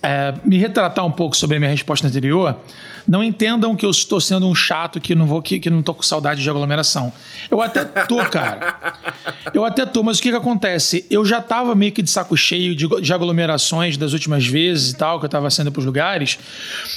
É, 0.00 0.32
me 0.44 0.56
retratar 0.58 1.04
um 1.04 1.10
pouco 1.10 1.36
sobre 1.36 1.56
a 1.56 1.58
minha 1.58 1.70
resposta 1.72 2.06
anterior. 2.06 2.56
Não 3.06 3.24
entendam 3.24 3.74
que 3.74 3.86
eu 3.86 3.90
estou 3.90 4.20
sendo 4.20 4.46
um 4.46 4.54
chato 4.54 5.00
que 5.00 5.14
não 5.14 5.26
vou 5.26 5.40
que, 5.40 5.58
que 5.58 5.70
não 5.70 5.82
tô 5.82 5.94
com 5.94 6.02
saudade 6.02 6.42
de 6.42 6.48
aglomeração. 6.48 7.10
Eu 7.50 7.62
até 7.62 7.82
tô, 7.84 8.18
cara. 8.26 8.92
Eu 9.54 9.64
até 9.64 9.86
tô, 9.86 10.02
mas 10.02 10.18
o 10.18 10.22
que 10.22 10.30
que 10.30 10.36
acontece? 10.36 11.06
Eu 11.10 11.24
já 11.24 11.40
tava 11.40 11.74
meio 11.74 11.90
que 11.90 12.02
de 12.02 12.10
saco 12.10 12.36
cheio 12.36 12.76
de, 12.76 12.86
de 13.00 13.12
aglomerações 13.14 13.96
das 13.96 14.12
últimas 14.12 14.46
vezes 14.46 14.90
e 14.92 14.96
tal, 14.96 15.18
que 15.18 15.24
eu 15.24 15.28
tava 15.28 15.48
saindo 15.48 15.72
pros 15.72 15.86
lugares, 15.86 16.38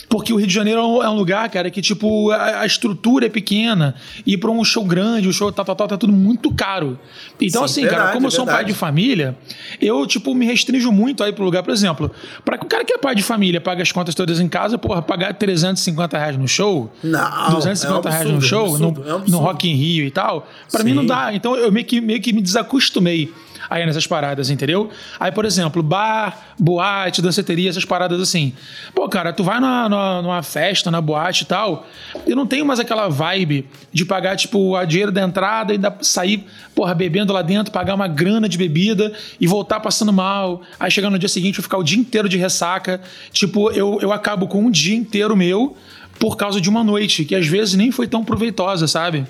porque 0.10 0.34
o 0.34 0.36
Rio 0.36 0.48
de 0.48 0.54
Janeiro 0.54 0.82
é 0.82 0.86
um, 0.86 1.04
é 1.04 1.10
um 1.10 1.16
lugar, 1.16 1.50
cara, 1.50 1.72
que 1.72 1.82
tipo, 1.82 2.30
a, 2.32 2.60
a 2.60 2.66
estrutura 2.66 3.28
é 3.28 3.30
pequena, 3.30 3.96
e 4.26 4.38
pra 4.38 4.52
um 4.52 4.66
show 4.66 4.84
grande, 4.84 5.30
o 5.30 5.34
show 5.34 5.50
tal, 5.50 5.64
tal, 5.64 5.76
tal, 5.76 5.88
tá 5.88 5.98
tudo 5.98 6.12
muito 6.12 6.54
caro. 6.54 7.00
Então, 7.40 7.66
Sim, 7.66 7.72
assim, 7.72 7.82
cara, 7.84 7.92
verdade, 7.92 8.14
como 8.14 8.28
eu 8.28 8.32
sou 8.32 8.44
um 8.44 8.48
pai 8.48 8.66
de 8.66 8.74
família, 8.74 9.38
eu, 9.80 10.06
tipo, 10.06 10.36
me 10.36 10.46
restringo 10.46 10.92
muito 11.02 11.24
aí 11.24 11.34
pro 11.34 11.44
lugar, 11.44 11.64
por 11.64 11.74
exemplo, 11.74 12.12
para 12.46 12.58
que 12.58 12.66
o 12.66 12.68
cara 12.68 12.86
que 12.86 12.94
é 12.94 12.98
pai 12.98 13.16
de 13.16 13.24
família 13.24 13.60
paga 13.60 13.82
as 13.82 13.92
contas 13.92 14.14
todas 14.14 14.40
em 14.40 14.48
casa, 14.48 14.78
porra, 14.78 15.02
pagar 15.02 15.34
350 15.34 16.18
reais 16.18 16.38
no 16.38 16.48
show, 16.48 16.92
Não, 17.04 17.50
250 17.56 18.08
é 18.08 18.10
um 18.10 18.12
reais 18.12 18.30
no 18.30 18.36
absurdo, 18.36 18.46
show, 18.48 18.60
é 18.60 18.70
um 18.70 18.74
absurdo, 18.76 19.02
no, 19.02 19.10
é 19.10 19.14
um 19.14 19.18
no 19.18 19.22
absurdo. 19.24 19.44
Rock 19.44 19.70
in 19.70 19.74
Rio 19.76 20.06
e 20.06 20.12
tal, 20.12 20.48
pra 20.72 20.84
mim 20.84 20.94
não 20.94 21.06
dá. 21.06 21.34
Então 21.34 21.56
eu 21.56 21.72
meio 21.72 21.86
que, 21.86 22.00
meio 22.00 22.22
que 22.22 22.32
me 22.32 22.42
desacostumei 22.42 23.34
aí 23.70 23.86
nessas 23.86 24.08
paradas, 24.08 24.50
entendeu? 24.50 24.90
Aí, 25.20 25.32
por 25.32 25.46
exemplo, 25.46 25.82
bar, 25.82 26.56
boate, 26.58 27.22
danceteria, 27.22 27.70
essas 27.70 27.86
paradas 27.86 28.20
assim. 28.20 28.54
Pô, 28.94 29.08
cara, 29.08 29.34
tu 29.34 29.44
vai 29.44 29.60
numa, 29.60 30.22
numa, 30.22 30.44
festa, 30.44 30.90
na 30.90 31.02
boate 31.02 31.44
e 31.44 31.46
tal, 31.46 31.88
eu 32.26 32.36
não 32.36 32.46
tenho 32.48 32.66
mais 32.66 32.80
aquela 32.80 33.08
vibe 33.08 33.68
de 33.92 34.06
pagar, 34.06 34.36
tipo, 34.36 34.76
a 34.76 34.86
dinheiro 34.86 35.12
da 35.12 35.22
entrada 35.22 35.74
e 35.74 35.78
da, 35.78 35.94
sair, 36.02 36.46
porra, 36.76 36.94
bebendo 36.94 37.34
lá 37.34 37.42
dentro, 37.42 37.72
pagar 37.72 37.96
uma 37.96 38.08
grana 38.08 38.48
de 38.48 38.58
bebida 38.58 39.14
e 39.40 39.48
voltar 39.48 39.80
passando 39.80 40.12
mal. 40.12 40.62
Aí 40.80 40.90
chegar 40.92 41.10
no 41.10 41.20
dia 41.20 41.30
seguinte 41.30 41.58
eu 41.58 41.64
ficar 41.64 41.78
o 41.78 41.84
dia 41.84 42.00
inteiro 42.00 42.28
de 42.28 42.38
ressaca. 42.38 43.02
Tipo, 43.32 43.72
eu, 43.72 44.00
eu 44.02 44.12
acabo 44.12 44.48
com 44.48 44.66
um 44.66 44.72
dia 44.72 44.96
inteiro 44.96 45.36
meu 45.36 45.76
por 46.20 46.38
causa 46.38 46.62
de 46.62 46.70
uma 46.70 46.84
noite, 46.84 47.26
que 47.26 47.34
às 47.34 47.48
vezes 47.48 47.74
nem 47.74 47.92
foi 47.92 48.08
tão 48.08 48.24
proveitosa, 48.24 48.88
sabe? 48.88 49.26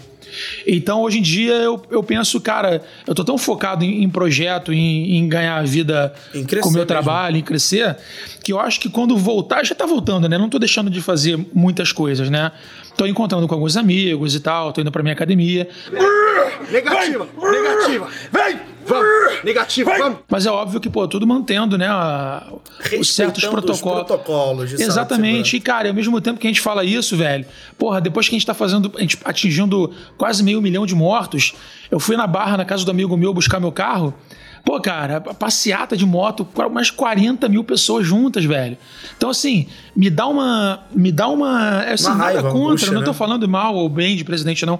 Então, 0.65 1.01
hoje 1.01 1.19
em 1.19 1.21
dia, 1.21 1.53
eu, 1.53 1.81
eu 1.89 2.01
penso, 2.03 2.39
cara, 2.39 2.81
eu 3.07 3.13
tô 3.15 3.23
tão 3.23 3.37
focado 3.37 3.83
em, 3.83 4.03
em 4.03 4.09
projeto, 4.09 4.71
em, 4.73 5.17
em 5.17 5.27
ganhar 5.27 5.57
a 5.57 5.63
vida 5.63 6.13
Em 6.33 6.43
crescer 6.43 6.63
com 6.63 6.69
o 6.69 6.71
meu 6.71 6.79
mesmo. 6.81 6.87
trabalho, 6.87 7.37
em 7.37 7.41
crescer, 7.41 7.97
que 8.43 8.53
eu 8.53 8.59
acho 8.59 8.79
que 8.79 8.89
quando 8.89 9.17
voltar, 9.17 9.65
já 9.65 9.75
tá 9.75 9.85
voltando, 9.85 10.27
né? 10.29 10.37
Não 10.37 10.49
tô 10.49 10.57
deixando 10.59 10.89
de 10.89 11.01
fazer 11.01 11.39
muitas 11.53 11.91
coisas, 11.91 12.29
né? 12.29 12.51
Tô 12.97 13.05
encontrando 13.05 13.47
com 13.47 13.53
alguns 13.53 13.77
amigos 13.77 14.35
e 14.35 14.39
tal, 14.39 14.71
tô 14.73 14.81
indo 14.81 14.91
pra 14.91 15.01
minha 15.01 15.13
academia. 15.13 15.67
Negativa! 16.71 17.27
Negativa! 17.41 18.07
Vem! 18.31 18.70
Vamos! 18.85 19.43
Negativa, 19.43 19.91
vamos! 19.97 20.19
Mas 20.29 20.45
é 20.45 20.51
óbvio 20.51 20.79
que, 20.79 20.89
pô, 20.89 21.07
tudo 21.07 21.25
mantendo, 21.27 21.77
né? 21.77 21.87
a- 21.89 22.43
os 22.99 23.13
certos 23.13 23.43
Respeitando 23.43 23.71
os 23.71 23.79
protocolos. 23.81 24.05
protocolos 24.07 24.73
Exatamente. 24.73 25.57
E, 25.57 25.59
cara, 25.59 25.87
ao 25.89 25.93
mesmo 25.95 26.19
tempo 26.21 26.39
que 26.39 26.47
a 26.47 26.49
gente 26.49 26.61
fala 26.61 26.83
isso, 26.83 27.15
velho, 27.17 27.45
porra, 27.77 27.99
depois 28.01 28.27
que 28.27 28.35
a 28.35 28.37
gente 28.37 28.45
tá 28.45 28.53
fazendo, 28.53 28.91
a 28.97 29.01
gente 29.01 29.17
atingindo 29.23 29.91
quase 30.17 30.43
meio 30.43 30.61
milhão 30.61 30.85
de 30.85 30.95
mortos, 30.95 31.53
eu 31.89 31.99
fui 31.99 32.15
na 32.15 32.27
barra, 32.27 32.57
na 32.57 32.65
casa 32.65 32.83
do 32.85 32.91
amigo 32.91 33.15
meu, 33.17 33.33
buscar 33.33 33.59
meu 33.59 33.71
carro. 33.71 34.13
Pô, 34.63 34.79
cara, 34.79 35.19
passeata 35.19 35.97
de 35.97 36.05
moto, 36.05 36.45
com 36.45 36.61
umas 36.67 36.91
40 36.91 37.49
mil 37.49 37.63
pessoas 37.63 38.05
juntas, 38.05 38.45
velho. 38.45 38.77
Então, 39.17 39.27
assim, 39.31 39.65
me 39.95 40.07
dá 40.07 40.27
uma. 40.27 40.81
Me 40.93 41.11
dá 41.11 41.27
uma. 41.27 41.83
É, 41.83 41.93
assim, 41.93 42.05
Uma 42.05 42.15
nada 42.15 42.23
raiva, 42.25 42.41
contra, 42.51 42.67
angústia, 42.67 42.91
não 42.91 43.01
tô 43.03 43.09
né? 43.09 43.17
falando 43.17 43.49
mal 43.49 43.75
ou 43.75 43.89
bem 43.89 44.15
de 44.15 44.23
presidente, 44.23 44.63
não. 44.63 44.79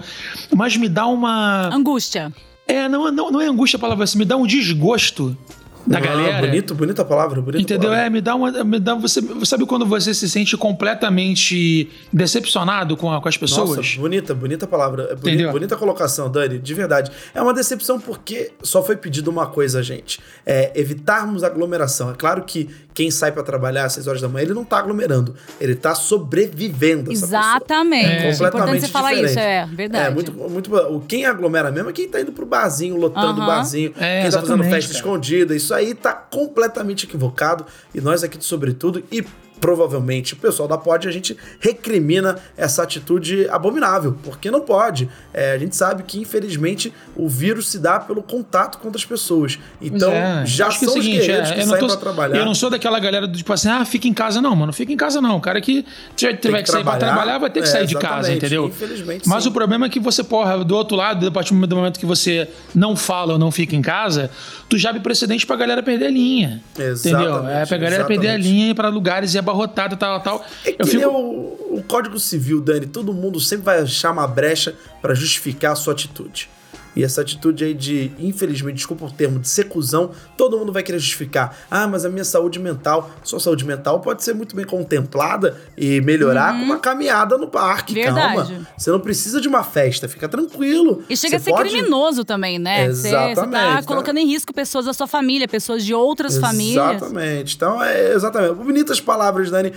Mas 0.56 0.78
me 0.78 0.88
dá 0.88 1.08
uma. 1.08 1.74
Angústia. 1.74 2.32
É, 2.68 2.88
não, 2.88 3.12
não, 3.12 3.32
não 3.32 3.42
é 3.42 3.48
angústia 3.48 3.78
a 3.78 3.80
palavra, 3.80 4.04
assim, 4.04 4.18
me 4.18 4.26
dá 4.26 4.38
um 4.38 4.48
desgosto 4.48 5.38
da 5.86 5.98
Ah, 5.98 6.02
galera. 6.02 6.40
Bonito, 6.48 6.76
bonita 6.76 7.04
palavra, 7.06 7.42
bonita 7.42 7.62
Entendeu? 7.62 7.90
palavra. 7.90 8.06
É, 8.06 8.10
me 8.10 8.22
dá 8.22 8.36
uma. 8.36 8.64
Me 8.64 8.80
dá, 8.80 8.94
você, 8.96 9.22
sabe 9.46 9.66
quando 9.66 9.86
você 9.86 10.14
se 10.14 10.30
sente 10.30 10.56
completamente 10.58 11.90
decepcionado 12.12 12.96
com, 12.96 13.12
a- 13.12 13.22
com 13.22 13.28
as 13.28 13.38
pessoas? 13.38 13.78
Nossa, 13.78 14.00
bonita, 14.00 14.34
bonita 14.34 14.68
palavra. 14.68 15.10
É 15.26 15.52
bonita 15.52 15.76
colocação, 15.76 16.30
Dani, 16.30 16.60
de 16.60 16.74
verdade. 16.74 17.12
É 17.34 17.42
uma 17.42 17.54
decepção 17.54 18.00
porque 18.00 18.52
só 18.62 18.84
foi 18.84 18.96
pedido 18.96 19.30
uma 19.30 19.48
coisa 19.48 19.82
gente: 19.84 20.20
é 20.46 20.72
evitarmos 20.80 21.44
aglomeração. 21.44 22.12
É 22.12 22.14
claro 22.16 22.44
que 22.44 22.70
quem 22.94 23.10
sai 23.10 23.32
pra 23.32 23.42
trabalhar 23.42 23.86
às 23.86 23.94
6 23.94 24.08
horas 24.08 24.22
da 24.22 24.28
manhã, 24.28 24.44
ele 24.46 24.54
não 24.54 24.66
tá 24.66 24.78
aglomerando, 24.80 25.34
ele 25.60 25.76
tá 25.76 25.96
sobrevivendo. 25.96 27.10
pessoa. 27.10 27.28
Exatamente. 27.30 28.06
É. 28.06 28.12
É 28.12 28.32
importante 28.32 28.38
Completamente 28.52 28.82
você 28.82 28.88
falar 28.88 29.10
diferente. 29.12 29.30
isso, 29.32 29.40
é 29.40 29.66
verdade. 29.66 30.08
É, 30.08 30.10
muito, 30.10 30.32
muito. 30.34 30.76
O 30.76 31.00
quem 31.02 31.26
aglomera 31.26 31.72
mesmo 31.72 31.90
é 31.90 31.94
quem 31.94 32.08
tá 32.08 32.20
indo 32.22 32.32
pro 32.32 32.46
barzinho, 32.46 32.96
lotando 32.98 33.40
o 33.40 33.44
Aham. 33.44 33.48
barzinho, 33.48 33.94
É, 34.00 34.22
quem 34.24 34.32
tá 34.32 34.42
fazendo 34.42 34.64
festa 34.64 34.90
cara. 34.94 34.94
escondida. 35.00 35.56
Isso 35.56 35.71
aí 35.72 35.94
tá 35.94 36.14
completamente 36.14 37.06
equivocado. 37.06 37.66
E 37.94 38.02
nós 38.02 38.24
aqui 38.24 38.38
do 38.38 38.44
Sobretudo 38.44 39.04
e 39.12 39.26
provavelmente 39.62 40.34
o 40.34 40.38
pessoal 40.38 40.68
da 40.68 40.78
Pod, 40.78 41.08
a 41.08 41.12
gente 41.12 41.38
recrimina 41.60 42.38
essa 42.58 42.84
atitude 42.84 43.48
abominável, 43.50 44.18
porque 44.24 44.50
não 44.52 44.62
pode. 44.62 45.08
É, 45.34 45.54
a 45.54 45.58
gente 45.58 45.76
sabe 45.76 46.04
que, 46.04 46.20
infelizmente, 46.20 46.92
o 47.16 47.30
vírus 47.30 47.70
se 47.70 47.78
dá 47.80 48.00
pelo 48.00 48.24
contato 48.24 48.80
com 48.80 48.88
outras 48.88 49.06
pessoas. 49.06 49.60
Então, 49.80 50.12
É, 50.12 50.44
já 50.46 50.68
é 50.68 50.72
são 50.72 50.88
o 50.94 50.98
os 50.98 51.04
seguinte, 51.06 51.20
guerreiros 51.22 51.52
é, 51.52 51.54
que 51.54 51.64
saem 51.66 51.80
tô, 51.80 51.88
pra 51.88 51.96
trabalhar. 51.98 52.38
eu 52.38 52.46
não 52.46 52.56
sou 52.56 52.70
daquela 52.70 53.00
galera 53.00 53.28
do 53.28 53.38
tipo 53.38 53.54
assim, 53.54 53.70
ah, 53.70 53.86
fica 53.86 54.08
em 54.08 54.14
casa 54.14 54.42
não, 54.42 54.56
mano, 54.56 54.74
fica 54.74 54.92
em 54.92 54.98
casa 54.98 55.22
não. 55.22 55.38
O 55.38 55.42
cara 55.42 55.62
que 55.62 55.86
tiver, 56.16 56.36
tiver 56.38 56.64
que, 56.64 56.72
sair 56.72 56.84
pra 56.84 56.98
trabalhar, 56.98 57.38
vai 57.38 57.50
ter 57.52 57.62
que 57.62 57.68
é, 57.68 57.72
sair 57.72 57.86
de 57.86 57.94
casa, 57.96 58.32
exatamente. 58.32 58.38
entendeu? 58.46 58.66
Infelizmente, 58.68 59.30
Mas 59.30 59.44
sim. 59.44 59.50
o 59.50 59.52
problema 59.54 59.86
é 59.86 59.90
que 59.90 60.00
você, 60.00 60.24
porra, 60.24 60.64
do 60.64 60.76
outro 60.76 60.98
lado, 60.98 61.28
a 61.28 61.32
partir 61.32 61.54
do 61.54 61.76
momento 61.76 62.00
que 62.00 62.06
você 62.06 62.50
não 62.74 62.96
fala 62.96 63.34
ou 63.34 63.40
não 63.40 63.52
fica 63.52 63.76
em 63.76 63.82
casa, 63.82 64.32
tu 64.68 64.78
já 64.78 64.90
abre 64.90 65.02
precedente 65.02 65.46
pra 65.46 65.56
galera 65.56 65.84
perder 65.84 66.08
a 66.08 66.12
linha. 66.12 66.62
Entendeu? 66.74 66.92
Exatamente, 66.94 67.52
É 67.62 67.66
pra 67.68 67.78
galera 67.78 68.06
perder 68.06 68.28
a 68.28 68.32
exatamente. 68.32 68.50
linha 68.50 68.68
e 68.68 68.70
ir 68.72 68.74
pra 68.74 68.90
lugares 68.90 69.34
e 69.36 69.38
abarrotada, 69.52 69.96
tal, 69.96 70.20
tal. 70.22 70.46
É 70.66 70.72
que 70.72 70.82
eu 70.82 70.88
fico. 70.88 71.08
o, 71.08 71.78
o 71.78 71.84
Código 71.84 72.20
Civil, 72.20 72.62
Dani, 72.62 72.88
todo 72.88 73.14
mundo 73.14 73.40
sempre 73.40 73.66
vai 73.66 73.80
achar 73.82 74.12
uma 74.12 74.28
brecha 74.28 74.76
pra 75.02 75.14
justificar 75.14 75.74
a 75.74 75.76
sua 75.76 75.94
atitude. 75.94 76.50
E 76.96 77.04
essa 77.04 77.22
atitude 77.22 77.64
aí 77.64 77.74
de, 77.74 78.12
infelizmente, 78.20 78.76
desculpa 78.76 79.06
o 79.06 79.12
termo, 79.12 79.40
de 79.40 79.48
ser 79.48 79.66
cuzão, 79.70 80.12
todo 80.38 80.58
mundo 80.58 80.74
vai 80.74 80.84
querer 80.84 81.00
justificar. 81.00 81.56
Ah, 81.70 81.88
mas 81.88 82.04
a 82.04 82.10
minha 82.10 82.26
saúde 82.26 82.60
mental, 82.60 83.10
sua 83.24 83.40
saúde 83.40 83.64
mental 83.66 84.02
pode 84.02 84.24
ser 84.24 84.34
muito 84.34 84.56
bem 84.56 84.66
contemplada 84.66 85.56
e 85.78 86.02
melhorar 86.02 86.54
com 86.58 86.64
uma 86.66 86.80
caminhada 86.80 87.38
no 87.38 87.48
parque. 87.48 87.94
Uhum. 87.98 88.04
Verdade. 88.04 88.36
Calma. 88.52 88.68
Você 88.78 88.92
não 88.92 89.00
precisa 89.00 89.40
de 89.40 89.48
uma 89.48 89.64
festa, 89.64 90.08
fica 90.10 90.28
tranquilo. 90.28 91.04
E 91.10 91.16
chega 91.16 91.32
Você 91.32 91.36
a 91.38 91.40
ser 91.40 91.52
pode- 91.52 91.70
criminoso 91.70 92.26
também, 92.26 92.60
né? 92.60 92.90
Você- 92.90 93.02
Você 93.02 93.12
tá 93.12 93.32
Exatamente, 93.32 93.76
tá? 93.82 93.84
colocando 93.84 94.18
em 94.18 94.26
risco 94.28 94.54
pessoas 94.54 94.86
da 94.86 94.94
sua 94.94 95.08
família, 95.08 95.48
pessoas 95.48 95.86
de 95.86 95.94
outras 95.94 96.38
famílias. 96.38 96.96
Exatamente. 96.98 97.56
Então, 97.56 97.82
é 97.84 98.14
exatamente. 98.14 98.54
Bonitas 98.56 99.00
palavras, 99.00 99.50
Dani. 99.50 99.72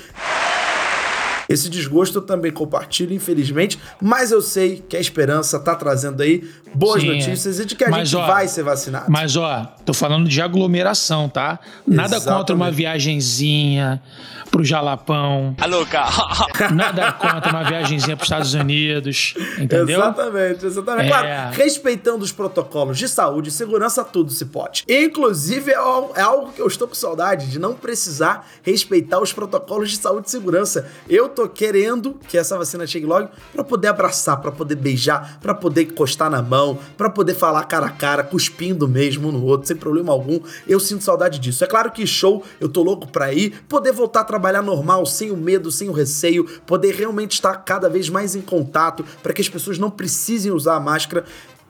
Esse 1.48 1.68
desgosto 1.68 2.18
eu 2.18 2.22
também 2.22 2.52
compartilho, 2.52 3.14
infelizmente, 3.14 3.78
mas 4.00 4.30
eu 4.30 4.40
sei 4.40 4.84
que 4.88 4.96
a 4.96 5.00
esperança 5.00 5.58
tá 5.58 5.74
trazendo 5.74 6.22
aí 6.22 6.48
boas 6.74 7.02
Sim, 7.02 7.10
é. 7.10 7.14
notícias 7.14 7.60
e 7.60 7.64
de 7.64 7.74
que 7.76 7.84
a 7.84 7.90
Mas, 7.90 8.08
gente 8.08 8.20
ó, 8.20 8.26
vai 8.26 8.48
ser 8.48 8.62
vacinado. 8.62 9.06
Mas, 9.08 9.36
ó, 9.36 9.64
tô 9.84 9.94
falando 9.94 10.28
de 10.28 10.40
aglomeração, 10.40 11.28
tá? 11.28 11.58
Nada 11.86 12.20
contra 12.20 12.54
uma 12.54 12.66
Exatamente. 12.66 12.76
viagenzinha 12.76 14.02
pro 14.50 14.64
Jalapão. 14.64 15.56
Nada 16.72 17.12
contra 17.12 17.50
uma 17.50 17.64
viagenzinha 17.64 18.16
pros 18.16 18.26
Estados 18.26 18.54
Unidos. 18.54 19.34
Entendeu? 19.58 19.98
Exatamente, 20.00 20.66
exatamente. 20.66 21.06
É. 21.06 21.08
Claro, 21.08 21.56
respeitando 21.56 22.24
os 22.24 22.32
protocolos 22.32 22.98
de 22.98 23.08
saúde 23.08 23.48
e 23.48 23.52
segurança, 23.52 24.04
tudo 24.04 24.30
se 24.30 24.46
pode. 24.46 24.84
Inclusive, 24.88 25.72
é 25.72 25.84
é 26.14 26.20
algo 26.22 26.52
que 26.52 26.60
eu 26.60 26.66
estou 26.66 26.88
com 26.88 26.94
saudade 26.94 27.50
de 27.50 27.58
não 27.58 27.74
precisar 27.74 28.48
respeitar 28.62 29.20
os 29.20 29.32
protocolos 29.32 29.90
de 29.90 29.96
saúde 29.96 30.28
e 30.28 30.30
segurança. 30.30 30.88
Eu 31.08 31.28
tô 31.34 31.48
querendo 31.48 32.14
que 32.28 32.38
essa 32.38 32.56
vacina 32.56 32.86
chegue 32.86 33.04
logo 33.04 33.28
pra 33.52 33.64
poder 33.64 33.88
abraçar, 33.88 34.40
pra 34.40 34.52
poder 34.52 34.76
beijar, 34.76 35.38
pra 35.40 35.54
poder 35.54 35.82
encostar 35.82 36.30
na 36.30 36.40
mão, 36.40 36.78
pra 36.96 37.10
poder 37.10 37.34
falar 37.34 37.64
cara 37.64 37.86
a 37.86 37.90
cara, 37.90 38.22
cuspindo 38.22 38.88
mesmo 38.88 39.28
um 39.28 39.32
no 39.32 39.44
outro, 39.44 39.66
sem 39.66 39.76
problema 39.76 40.12
algum. 40.12 40.40
Eu 40.66 40.80
sinto 40.80 41.04
saudade 41.04 41.38
disso. 41.38 41.64
É 41.64 41.66
claro 41.66 41.90
que 41.90 42.06
show, 42.06 42.42
eu 42.60 42.68
tô 42.68 42.82
louco 42.82 43.08
pra 43.08 43.32
ir, 43.32 43.62
poder 43.68 43.92
voltar 43.92 44.20
a 44.20 44.24
trabalhar 44.24 44.62
normal, 44.62 45.04
sem 45.04 45.30
o 45.30 45.36
medo, 45.36 45.70
sem 45.70 45.88
o 45.88 45.92
receio, 45.92 46.44
poder 46.66 46.94
realmente 46.94 47.32
estar 47.32 47.54
cada 47.56 47.88
vez 47.88 48.08
mais 48.08 48.34
em 48.34 48.40
contato, 48.40 49.04
para 49.22 49.32
que 49.32 49.42
as 49.42 49.48
pessoas 49.48 49.78
não 49.78 49.90
precisem 49.90 50.52
usar 50.52 50.76
a 50.76 50.80
máscara. 50.80 51.24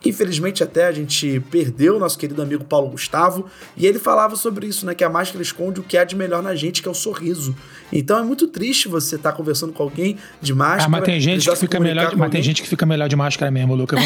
Infelizmente, 0.05 0.63
até 0.63 0.87
a 0.87 0.93
gente 0.93 1.41
perdeu 1.51 1.97
o 1.97 1.99
nosso 1.99 2.19
querido 2.19 2.43
amigo 2.43 2.65
Paulo 2.65 2.89
Gustavo, 2.91 3.47
e 3.77 3.87
ele 3.87 3.99
falava 3.99 4.37
sobre 4.37 4.67
isso, 4.67 4.85
né? 4.85 4.95
Que 4.95 5.05
a 5.05 5.09
máscara 5.09 5.43
esconde 5.43 5.81
o 5.81 5.83
que 5.83 5.97
há 5.97 6.05
de 6.05 6.15
melhor 6.15 6.43
na 6.43 6.55
gente, 6.55 6.83
que 6.83 6.89
é 6.89 6.91
o 6.91 6.95
sorriso. 6.95 7.55
Então 7.93 8.19
é 8.19 8.23
muito 8.23 8.49
triste 8.49 8.89
você 8.89 9.17
estar 9.17 9.33
conversando 9.33 9.73
com 9.73 9.83
alguém 9.83 10.19
de 10.41 10.53
máscara. 10.55 10.85
Ah, 10.85 10.89
mas 10.89 11.05
tem 11.05 11.21
gente 11.21 11.49
que 11.49 11.57
fica 11.57 11.81
melhor, 11.81 12.17
mas 12.17 12.31
tem 12.31 12.43
gente 12.43 12.63
que 12.63 12.69
fica 12.69 12.85
melhor 12.85 13.09
de 13.09 13.17
máscara 13.17 13.51
mesmo, 13.51 13.75
Luca. 13.75 13.97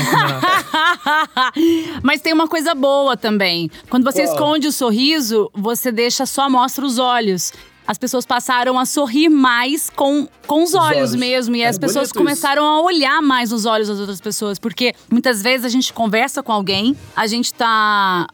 Mas 2.02 2.20
tem 2.20 2.32
uma 2.32 2.48
coisa 2.48 2.74
boa 2.74 3.16
também. 3.16 3.70
Quando 3.88 4.04
você 4.04 4.24
Qual? 4.24 4.34
esconde 4.34 4.68
o 4.68 4.72
sorriso, 4.72 5.50
você 5.54 5.90
deixa 5.90 6.26
só 6.26 6.48
mostra 6.48 6.84
os 6.84 6.98
olhos. 6.98 7.52
As 7.88 7.96
pessoas 7.96 8.26
passaram 8.26 8.78
a 8.78 8.84
sorrir 8.84 9.30
mais 9.30 9.88
com, 9.88 10.28
com 10.46 10.62
os, 10.62 10.70
Os 10.70 10.74
olhos, 10.74 10.96
olhos. 10.98 11.14
mesmo. 11.16 11.56
E 11.56 11.62
É 11.62 11.68
as 11.68 11.78
pessoas 11.78 12.12
começaram 12.12 12.62
a 12.62 12.82
olhar 12.82 13.22
mais 13.22 13.50
nos 13.50 13.64
olhos 13.64 13.88
das 13.88 13.98
outras 13.98 14.20
pessoas. 14.20 14.58
Porque 14.58 14.94
muitas 15.10 15.40
vezes 15.42 15.64
a 15.64 15.70
gente 15.70 15.90
conversa 15.92 16.42
com 16.42 16.52
alguém, 16.52 16.94
a 17.16 17.26
gente 17.26 17.52
tá. 17.54 18.26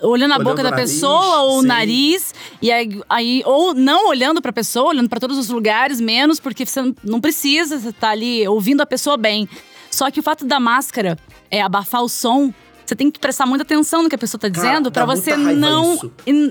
Olhando 0.00 0.32
a 0.32 0.36
Olhando 0.36 0.44
boca 0.44 0.60
o 0.60 0.64
da 0.64 0.70
nariz, 0.70 0.92
pessoa 0.94 1.42
ou 1.42 1.58
o 1.58 1.60
sim. 1.60 1.66
nariz, 1.68 2.34
e 2.60 2.72
aí, 2.72 3.00
aí- 3.08 3.42
ou 3.46 3.72
não 3.74 4.08
olhando 4.08 4.40
pra 4.42 4.52
pessoa, 4.52 4.88
olhando 4.88 5.08
pra 5.08 5.20
todos 5.20 5.36
os 5.38 5.48
lugares, 5.50 6.00
menos, 6.00 6.40
porque 6.40 6.66
você 6.66 6.82
não- 6.82 6.94
não 7.04 7.20
precisa, 7.20 7.78
você 7.78 7.92
tá 7.92 8.10
ali 8.10 8.48
ouvindo 8.48 8.80
a 8.80 8.86
pessoa 8.86 9.16
bem. 9.16 9.48
Só 9.90 10.10
que 10.10 10.18
o 10.18 10.22
fato 10.22 10.44
da 10.46 10.58
máscara 10.58 11.16
é 11.50 11.60
abafar 11.62 12.02
o 12.02 12.08
som. 12.08 12.52
Você 12.84 12.96
tem 12.96 13.10
que 13.10 13.18
prestar 13.18 13.46
muita 13.46 13.62
atenção 13.62 14.02
no 14.02 14.08
que 14.08 14.14
a 14.14 14.18
pessoa 14.18 14.40
tá 14.40 14.48
dizendo 14.48 14.90
pra 14.90 15.04
você 15.04 15.36
não. 15.36 15.98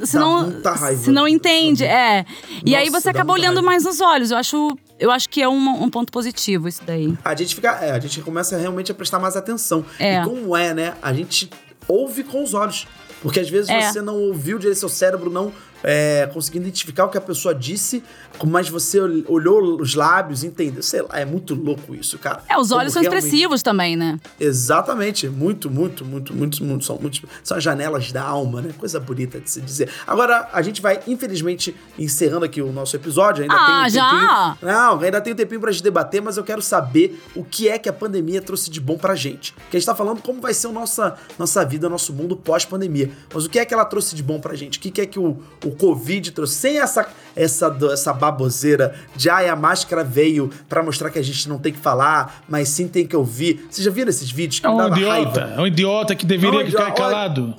Se 0.06 0.18
não, 0.18 0.62
se 0.98 1.12
não 1.12 1.28
entende, 1.28 1.84
é. 1.84 2.26
E 2.66 2.76
aí 2.76 2.90
você 2.90 3.10
acaba 3.10 3.34
olhando 3.34 3.56
raiva. 3.56 3.62
mais 3.62 3.84
nos 3.84 4.02
olhos. 4.02 4.32
Eu 4.32 4.38
acho, 4.38 4.78
eu 5.00 5.12
acho 5.12 5.30
que 5.30 5.42
é 5.42 5.48
um, 5.48 5.84
um 5.84 5.90
ponto 5.90 6.12
positivo 6.12 6.68
isso 6.68 6.82
daí. 6.86 7.18
A 7.24 7.36
gente 7.36 7.56
fica. 7.56 7.70
é, 7.82 7.92
a 7.92 8.00
gente 8.00 8.22
começa 8.22 8.58
realmente 8.58 8.92
a 8.92 8.96
prestar 8.96 9.20
mais 9.20 9.36
atenção. 9.36 9.86
É. 10.00 10.22
E 10.22 10.24
como 10.24 10.56
é, 10.56 10.74
né? 10.74 10.94
A 11.02 11.14
gente 11.14 11.50
ouve 11.88 12.24
com 12.24 12.44
os 12.44 12.54
olhos. 12.54 12.88
Porque 13.22 13.40
às 13.40 13.50
vezes 13.50 13.70
É. 13.70 13.82
você 13.82 14.02
não 14.02 14.16
ouviu 14.16 14.58
direito, 14.58 14.80
seu 14.80 14.90
cérebro 14.90 15.30
não 15.30 15.54
é, 15.84 16.30
conseguiu 16.34 16.62
identificar 16.62 17.06
o 17.06 17.10
que 17.10 17.18
a 17.18 17.22
pessoa 17.22 17.54
disse, 17.56 18.04
mas 18.46 18.70
você 18.70 19.00
ol- 19.00 19.24
olhou 19.28 19.82
os 19.82 19.96
lábios, 19.96 20.44
entendeu? 20.44 20.82
Sei 20.84 21.02
lá, 21.02 21.20
é 21.20 21.26
muito 21.26 21.54
louco 21.56 21.94
isso, 21.96 22.18
cara. 22.20 22.44
É, 22.50 22.58
os 22.58 22.70
Como 22.70 22.80
olhos 22.80 22.94
são 22.94 23.02
realmente- 23.02 23.24
expressivos 23.26 23.62
também, 23.62 23.96
né? 23.96 24.20
Exatamente, 24.40 25.28
muito, 25.30 25.70
muito, 25.70 26.06
muito, 26.06 26.34
muito, 26.34 26.64
muito, 26.64 26.86
são 26.86 26.98
muito, 26.98 27.28
são 27.44 27.58
as 27.58 27.64
janelas 27.64 28.12
da 28.12 28.22
alma, 28.24 28.62
né? 28.62 28.72
Coisa 28.78 29.00
bonita 29.00 29.40
de 29.40 29.50
se 29.50 29.62
dizer. 29.62 29.90
Agora, 30.06 30.50
a 30.54 30.62
gente 30.62 30.82
vai, 30.82 31.00
infelizmente, 31.08 31.76
encerrando 31.98 32.46
aqui 32.46 32.62
o 32.62 32.72
nosso 32.72 32.96
episódio, 32.96 33.42
ainda 33.44 33.54
Ah, 33.56 33.66
tem 33.66 33.86
um 33.86 33.90
já? 33.90 34.10
tempinho. 34.10 34.58
Não, 34.74 35.00
ainda 35.00 35.22
tem 35.22 35.34
um 35.34 35.36
tempinho 35.36 35.60
pra 35.62 35.72
gente 35.72 35.84
debater, 35.84 36.22
mas 36.22 36.38
eu 36.38 36.44
quero 36.44 36.62
saber 36.62 37.22
o 37.36 37.44
que 37.44 37.68
é 37.70 37.80
que 37.80 37.90
a 37.90 37.94
pandemia 37.94 38.42
trouxe 38.42 38.70
de 38.70 38.80
bom 38.80 38.98
pra 38.98 39.16
gente. 39.16 39.54
Que 39.70 39.78
a 39.78 39.80
gente 39.80 39.86
tá 39.86 39.96
falando 39.96 40.22
como 40.22 40.40
vai 40.42 40.54
ser 40.54 40.68
a 40.68 40.72
nossa, 40.72 41.16
nossa 41.40 41.66
vida, 41.66 41.90
nosso 41.90 42.14
mundo 42.14 42.36
pós-pandemia. 42.36 43.12
Mas 43.34 43.46
o 43.46 43.50
que 43.50 43.60
é 43.60 43.66
que 43.66 43.74
ela 43.74 43.86
trouxe 43.86 44.16
de 44.16 44.24
bom 44.24 44.40
pra 44.40 44.56
gente? 44.56 44.78
O 44.78 44.82
que 44.82 45.02
é 45.02 45.06
que 45.06 45.20
o, 45.20 45.38
o 45.66 45.71
Covid 45.72 46.32
trouxe? 46.32 46.56
Sem 46.56 46.80
essa, 46.80 47.08
essa, 47.36 47.70
do- 47.70 47.92
essa 47.92 48.14
baboseira 48.14 48.94
de, 49.16 49.30
ai, 49.30 49.48
a 49.50 49.56
máscara 49.56 50.04
veio 50.04 50.50
pra 50.68 50.84
mostrar 50.84 51.10
que 51.10 51.20
a 51.20 51.24
gente 51.24 51.48
não 51.48 51.58
tem 51.58 51.72
que 51.74 51.80
falar, 51.80 52.44
mas 52.48 52.70
sim 52.70 52.88
tem 52.88 53.06
que 53.08 53.16
ouvir. 53.16 53.66
Vocês 53.70 53.86
já 53.86 53.92
viram 53.92 54.10
esses 54.10 54.30
vídeos 54.32 54.60
que 54.60 54.66
É 54.66 54.70
um 54.70 54.78
dava 54.78 54.96
idiota. 54.96 55.12
raiva? 55.42 55.54
É 55.58 55.62
um 55.62 55.68
idiota 55.68 56.16
que 56.16 56.26
deveria 56.26 56.60
Não, 56.64 56.66
ficar 56.70 56.92
calado. 56.92 57.54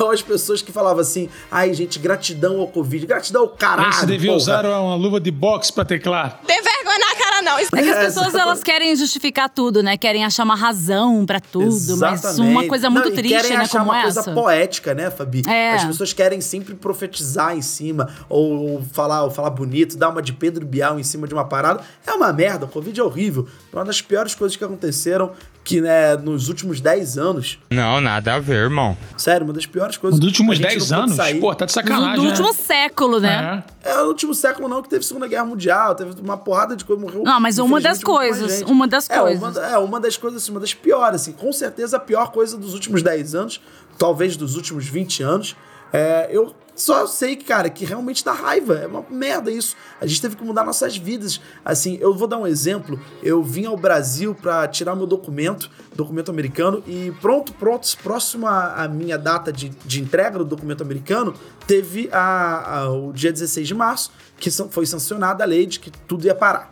Ou 0.00 0.10
as 0.12 0.22
pessoas 0.22 0.60
que 0.62 0.70
falavam 0.72 1.00
assim, 1.00 1.28
ai, 1.50 1.72
gente, 1.74 1.98
gratidão 1.98 2.60
ao 2.60 2.68
Covid, 2.68 3.06
gratidão 3.06 3.42
ao 3.42 3.48
caralho. 3.48 3.92
Você 3.92 4.06
devia 4.06 4.30
porra." 4.30 4.36
usar 4.36 4.66
uma 4.66 4.94
luva 4.94 5.20
de 5.20 5.30
boxe 5.30 5.72
pra 5.72 5.84
teclar. 5.84 6.40
Tem 6.46 6.60
vergonha 6.62 6.98
na 6.98 7.14
cara, 7.16 7.31
não. 7.42 7.58
É 7.58 7.64
que 7.66 7.76
as 7.78 7.96
É, 8.02 8.04
pessoas 8.06 8.34
elas 8.34 8.62
querem 8.62 8.94
justificar 8.96 9.48
tudo, 9.48 9.82
né? 9.82 9.96
Querem 9.96 10.24
achar 10.24 10.44
uma 10.44 10.54
razão 10.56 11.24
pra 11.26 11.40
tudo, 11.40 11.96
mas 11.98 12.20
Exatamente. 12.24 12.40
uma 12.40 12.66
coisa 12.66 12.88
muito 12.90 13.08
Não, 13.08 13.16
triste, 13.16 13.34
querem 13.34 13.56
né, 13.56 13.62
achar 13.64 13.78
como 13.78 13.90
uma 13.90 14.02
essa. 14.02 14.22
coisa 14.22 14.40
poética, 14.40 14.94
né, 14.94 15.10
Fabi? 15.10 15.42
É. 15.46 15.74
As 15.74 15.84
pessoas 15.84 16.12
querem 16.12 16.40
sempre 16.40 16.74
profetizar 16.74 17.56
em 17.56 17.62
cima, 17.62 18.08
ou, 18.28 18.72
ou 18.72 18.82
falar, 18.92 19.24
ou 19.24 19.30
falar 19.30 19.50
bonito, 19.50 19.96
dar 19.96 20.08
uma 20.08 20.22
de 20.22 20.32
Pedro 20.32 20.64
Bial 20.64 20.98
em 20.98 21.02
cima 21.02 21.26
de 21.28 21.34
uma 21.34 21.44
parada. 21.44 21.82
É 22.06 22.12
uma 22.12 22.32
merda, 22.32 22.64
o 22.64 22.68
Covid 22.68 22.98
é 22.98 23.02
horrível. 23.02 23.46
É 23.72 23.76
uma 23.76 23.84
das 23.84 24.00
piores 24.00 24.34
coisas 24.34 24.56
que 24.56 24.64
aconteceram 24.64 25.32
que, 25.64 25.80
né, 25.80 26.16
nos 26.16 26.48
últimos 26.48 26.80
10 26.80 27.18
anos. 27.18 27.58
Não, 27.70 28.00
nada 28.00 28.34
a 28.34 28.38
ver, 28.40 28.64
irmão. 28.64 28.96
Sério, 29.16 29.44
uma 29.44 29.52
das 29.52 29.64
piores 29.66 29.96
coisas. 29.96 30.18
Nos 30.18 30.26
últimos 30.26 30.52
A 30.52 30.54
gente 30.56 30.68
10 30.68 30.90
não 30.90 30.98
pôde 30.98 31.04
anos? 31.04 31.16
sair. 31.16 31.40
Pô, 31.40 31.54
tá 31.54 31.64
de 31.64 31.72
Do, 31.72 31.74
sacanagem. 31.74 32.16
do 32.16 32.22
né? 32.22 32.28
último 32.28 32.52
século, 32.52 33.20
né? 33.20 33.64
É. 33.84 33.90
É 33.92 33.96
no 33.96 34.08
último 34.08 34.34
século 34.34 34.68
não 34.68 34.82
que 34.82 34.88
teve 34.88 35.04
Segunda 35.04 35.26
Guerra 35.28 35.44
Mundial, 35.44 35.94
teve 35.94 36.20
uma 36.20 36.36
porrada 36.36 36.74
de 36.74 36.84
coisa, 36.84 37.00
morreu. 37.00 37.22
Não, 37.22 37.40
mas 37.40 37.58
uma 37.58 37.80
das 37.80 38.02
coisas, 38.02 38.62
uma 38.62 38.88
das 38.88 39.08
é, 39.08 39.18
coisas. 39.18 39.56
Uma, 39.56 39.66
é, 39.66 39.78
uma 39.78 40.00
das 40.00 40.16
coisas, 40.16 40.42
assim, 40.42 40.50
uma 40.50 40.60
das 40.60 40.74
piores, 40.74 41.22
assim, 41.22 41.32
com 41.32 41.52
certeza 41.52 41.96
a 41.96 42.00
pior 42.00 42.30
coisa 42.32 42.56
dos 42.56 42.74
últimos 42.74 43.02
10 43.02 43.34
anos, 43.34 43.60
talvez 43.98 44.36
dos 44.36 44.56
últimos 44.56 44.86
20 44.86 45.22
anos. 45.22 45.56
É, 45.92 46.28
eu 46.30 46.54
só 46.74 47.06
sei 47.06 47.36
que, 47.36 47.44
cara, 47.44 47.68
que 47.68 47.84
realmente 47.84 48.24
dá 48.24 48.32
raiva, 48.32 48.74
é 48.78 48.86
uma 48.86 49.04
merda 49.10 49.50
isso. 49.50 49.76
A 50.00 50.06
gente 50.06 50.22
teve 50.22 50.36
que 50.36 50.42
mudar 50.44 50.64
nossas 50.64 50.96
vidas. 50.96 51.40
Assim, 51.64 51.98
eu 52.00 52.14
vou 52.14 52.26
dar 52.26 52.38
um 52.38 52.46
exemplo. 52.46 52.98
Eu 53.22 53.42
vim 53.42 53.66
ao 53.66 53.76
Brasil 53.76 54.34
pra 54.34 54.66
tirar 54.66 54.96
meu 54.96 55.06
documento, 55.06 55.70
documento 55.94 56.30
americano, 56.30 56.82
e 56.86 57.12
pronto, 57.20 57.52
pronto, 57.52 57.86
próximo 58.02 58.46
à 58.46 58.88
minha 58.88 59.18
data 59.18 59.52
de, 59.52 59.68
de 59.84 60.00
entrega 60.00 60.38
do 60.38 60.44
documento 60.44 60.82
americano, 60.82 61.34
teve 61.66 62.08
a, 62.10 62.78
a- 62.80 62.90
o 62.90 63.12
dia 63.12 63.30
16 63.32 63.68
de 63.68 63.74
março, 63.74 64.10
que 64.38 64.50
foi 64.50 64.86
sancionada 64.86 65.44
a 65.44 65.46
lei 65.46 65.66
de 65.66 65.78
que 65.78 65.90
tudo 65.90 66.24
ia 66.26 66.34
parar. 66.34 66.70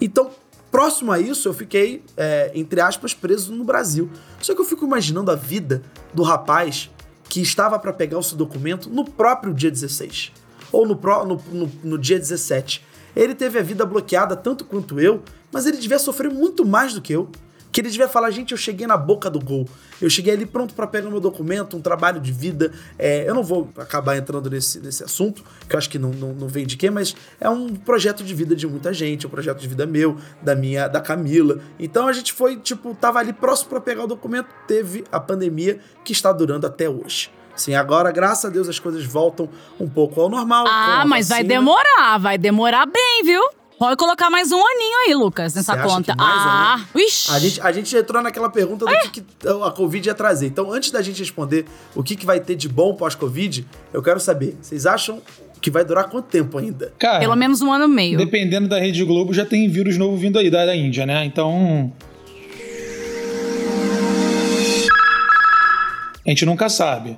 Então, 0.00 0.30
próximo 0.70 1.10
a 1.12 1.18
isso, 1.18 1.48
eu 1.48 1.52
fiquei, 1.52 2.04
é, 2.16 2.52
entre 2.54 2.80
aspas, 2.80 3.12
preso 3.12 3.52
no 3.52 3.64
Brasil. 3.64 4.08
Só 4.40 4.54
que 4.54 4.60
eu 4.60 4.64
fico 4.64 4.84
imaginando 4.86 5.30
a 5.30 5.34
vida 5.34 5.82
do 6.14 6.22
rapaz 6.22 6.88
que 7.30 7.40
estava 7.40 7.78
para 7.78 7.92
pegar 7.92 8.18
o 8.18 8.22
seu 8.22 8.36
documento 8.36 8.90
no 8.90 9.04
próprio 9.04 9.54
dia 9.54 9.70
16. 9.70 10.32
Ou 10.72 10.84
no, 10.86 10.96
pró- 10.96 11.24
no, 11.24 11.40
no, 11.52 11.70
no 11.84 11.96
dia 11.98 12.18
17. 12.18 12.84
Ele 13.14 13.34
teve 13.34 13.58
a 13.58 13.62
vida 13.62 13.86
bloqueada 13.86 14.34
tanto 14.36 14.64
quanto 14.64 15.00
eu, 15.00 15.22
mas 15.52 15.64
ele 15.64 15.78
devia 15.78 15.98
sofrer 15.98 16.28
muito 16.30 16.66
mais 16.66 16.92
do 16.92 17.00
que 17.00 17.12
eu. 17.12 17.28
Que 17.72 17.80
ele 17.80 17.88
devia 17.88 18.08
falar, 18.08 18.30
gente, 18.30 18.52
eu 18.52 18.58
cheguei 18.58 18.86
na 18.86 18.96
boca 18.96 19.30
do 19.30 19.38
gol. 19.38 19.68
Eu 20.00 20.10
cheguei 20.10 20.32
ali 20.32 20.46
pronto 20.46 20.74
para 20.74 20.86
pegar 20.86 21.10
meu 21.10 21.20
documento, 21.20 21.76
um 21.76 21.80
trabalho 21.80 22.20
de 22.20 22.32
vida. 22.32 22.72
É, 22.98 23.28
eu 23.28 23.34
não 23.34 23.42
vou 23.42 23.70
acabar 23.76 24.16
entrando 24.16 24.50
nesse, 24.50 24.80
nesse 24.80 25.04
assunto, 25.04 25.44
que 25.68 25.74
eu 25.74 25.78
acho 25.78 25.88
que 25.88 25.98
não, 25.98 26.10
não, 26.10 26.32
não 26.32 26.48
vem 26.48 26.66
de 26.66 26.76
quê, 26.76 26.90
mas 26.90 27.14
é 27.40 27.48
um 27.48 27.74
projeto 27.74 28.24
de 28.24 28.34
vida 28.34 28.56
de 28.56 28.66
muita 28.66 28.92
gente, 28.92 29.24
é 29.24 29.28
um 29.28 29.30
projeto 29.30 29.58
de 29.58 29.68
vida 29.68 29.86
meu, 29.86 30.16
da 30.42 30.54
minha, 30.54 30.88
da 30.88 31.00
Camila. 31.00 31.60
Então 31.78 32.06
a 32.08 32.12
gente 32.12 32.32
foi, 32.32 32.56
tipo, 32.56 32.94
tava 32.94 33.18
ali 33.18 33.32
próximo 33.32 33.70
para 33.70 33.80
pegar 33.80 34.04
o 34.04 34.06
documento, 34.06 34.48
teve 34.66 35.04
a 35.12 35.20
pandemia 35.20 35.78
que 36.04 36.12
está 36.12 36.32
durando 36.32 36.66
até 36.66 36.88
hoje. 36.88 37.30
Sim, 37.56 37.74
agora, 37.74 38.10
graças 38.10 38.46
a 38.46 38.48
Deus, 38.48 38.68
as 38.68 38.78
coisas 38.78 39.04
voltam 39.04 39.48
um 39.78 39.88
pouco 39.88 40.20
ao 40.20 40.30
normal. 40.30 40.64
Ah, 40.66 41.04
mas 41.06 41.28
vai 41.28 41.44
demorar, 41.44 42.18
vai 42.18 42.38
demorar 42.38 42.86
bem, 42.86 43.22
viu? 43.22 43.42
Pode 43.80 43.96
colocar 43.96 44.28
mais 44.28 44.52
um 44.52 44.58
aninho 44.58 44.98
aí, 45.06 45.14
Lucas, 45.14 45.54
nessa 45.54 45.74
Você 45.74 45.82
conta. 45.82 46.12
que 46.12 46.18
mais 46.18 46.44
um 46.44 46.48
ah, 46.48 46.72
aninho? 46.74 47.08
ixi. 47.08 47.32
A 47.32 47.38
gente, 47.38 47.60
a 47.62 47.72
gente 47.72 47.96
entrou 47.96 48.22
naquela 48.22 48.50
pergunta 48.50 48.84
do 48.84 48.92
que, 49.10 49.22
que 49.22 49.48
a 49.48 49.70
Covid 49.70 50.06
ia 50.06 50.14
trazer. 50.14 50.48
Então, 50.48 50.70
antes 50.70 50.90
da 50.90 51.00
gente 51.00 51.18
responder 51.20 51.64
o 51.94 52.02
que, 52.02 52.14
que 52.14 52.26
vai 52.26 52.40
ter 52.40 52.56
de 52.56 52.68
bom 52.68 52.94
pós-Covid, 52.94 53.66
eu 53.90 54.02
quero 54.02 54.20
saber, 54.20 54.54
vocês 54.60 54.84
acham 54.84 55.22
que 55.62 55.70
vai 55.70 55.82
durar 55.82 56.10
quanto 56.10 56.26
tempo 56.26 56.58
ainda? 56.58 56.92
Cara, 56.98 57.20
Pelo 57.20 57.34
menos 57.34 57.62
um 57.62 57.72
ano 57.72 57.86
e 57.86 57.88
meio. 57.88 58.18
dependendo 58.18 58.68
da 58.68 58.78
Rede 58.78 59.02
Globo, 59.02 59.32
já 59.32 59.46
tem 59.46 59.66
vírus 59.66 59.96
novo 59.96 60.14
vindo 60.14 60.38
aí 60.38 60.50
da, 60.50 60.66
da 60.66 60.76
Índia, 60.76 61.06
né? 61.06 61.24
Então. 61.24 61.90
A 66.26 66.28
gente 66.28 66.44
nunca 66.44 66.68
sabe. 66.68 67.16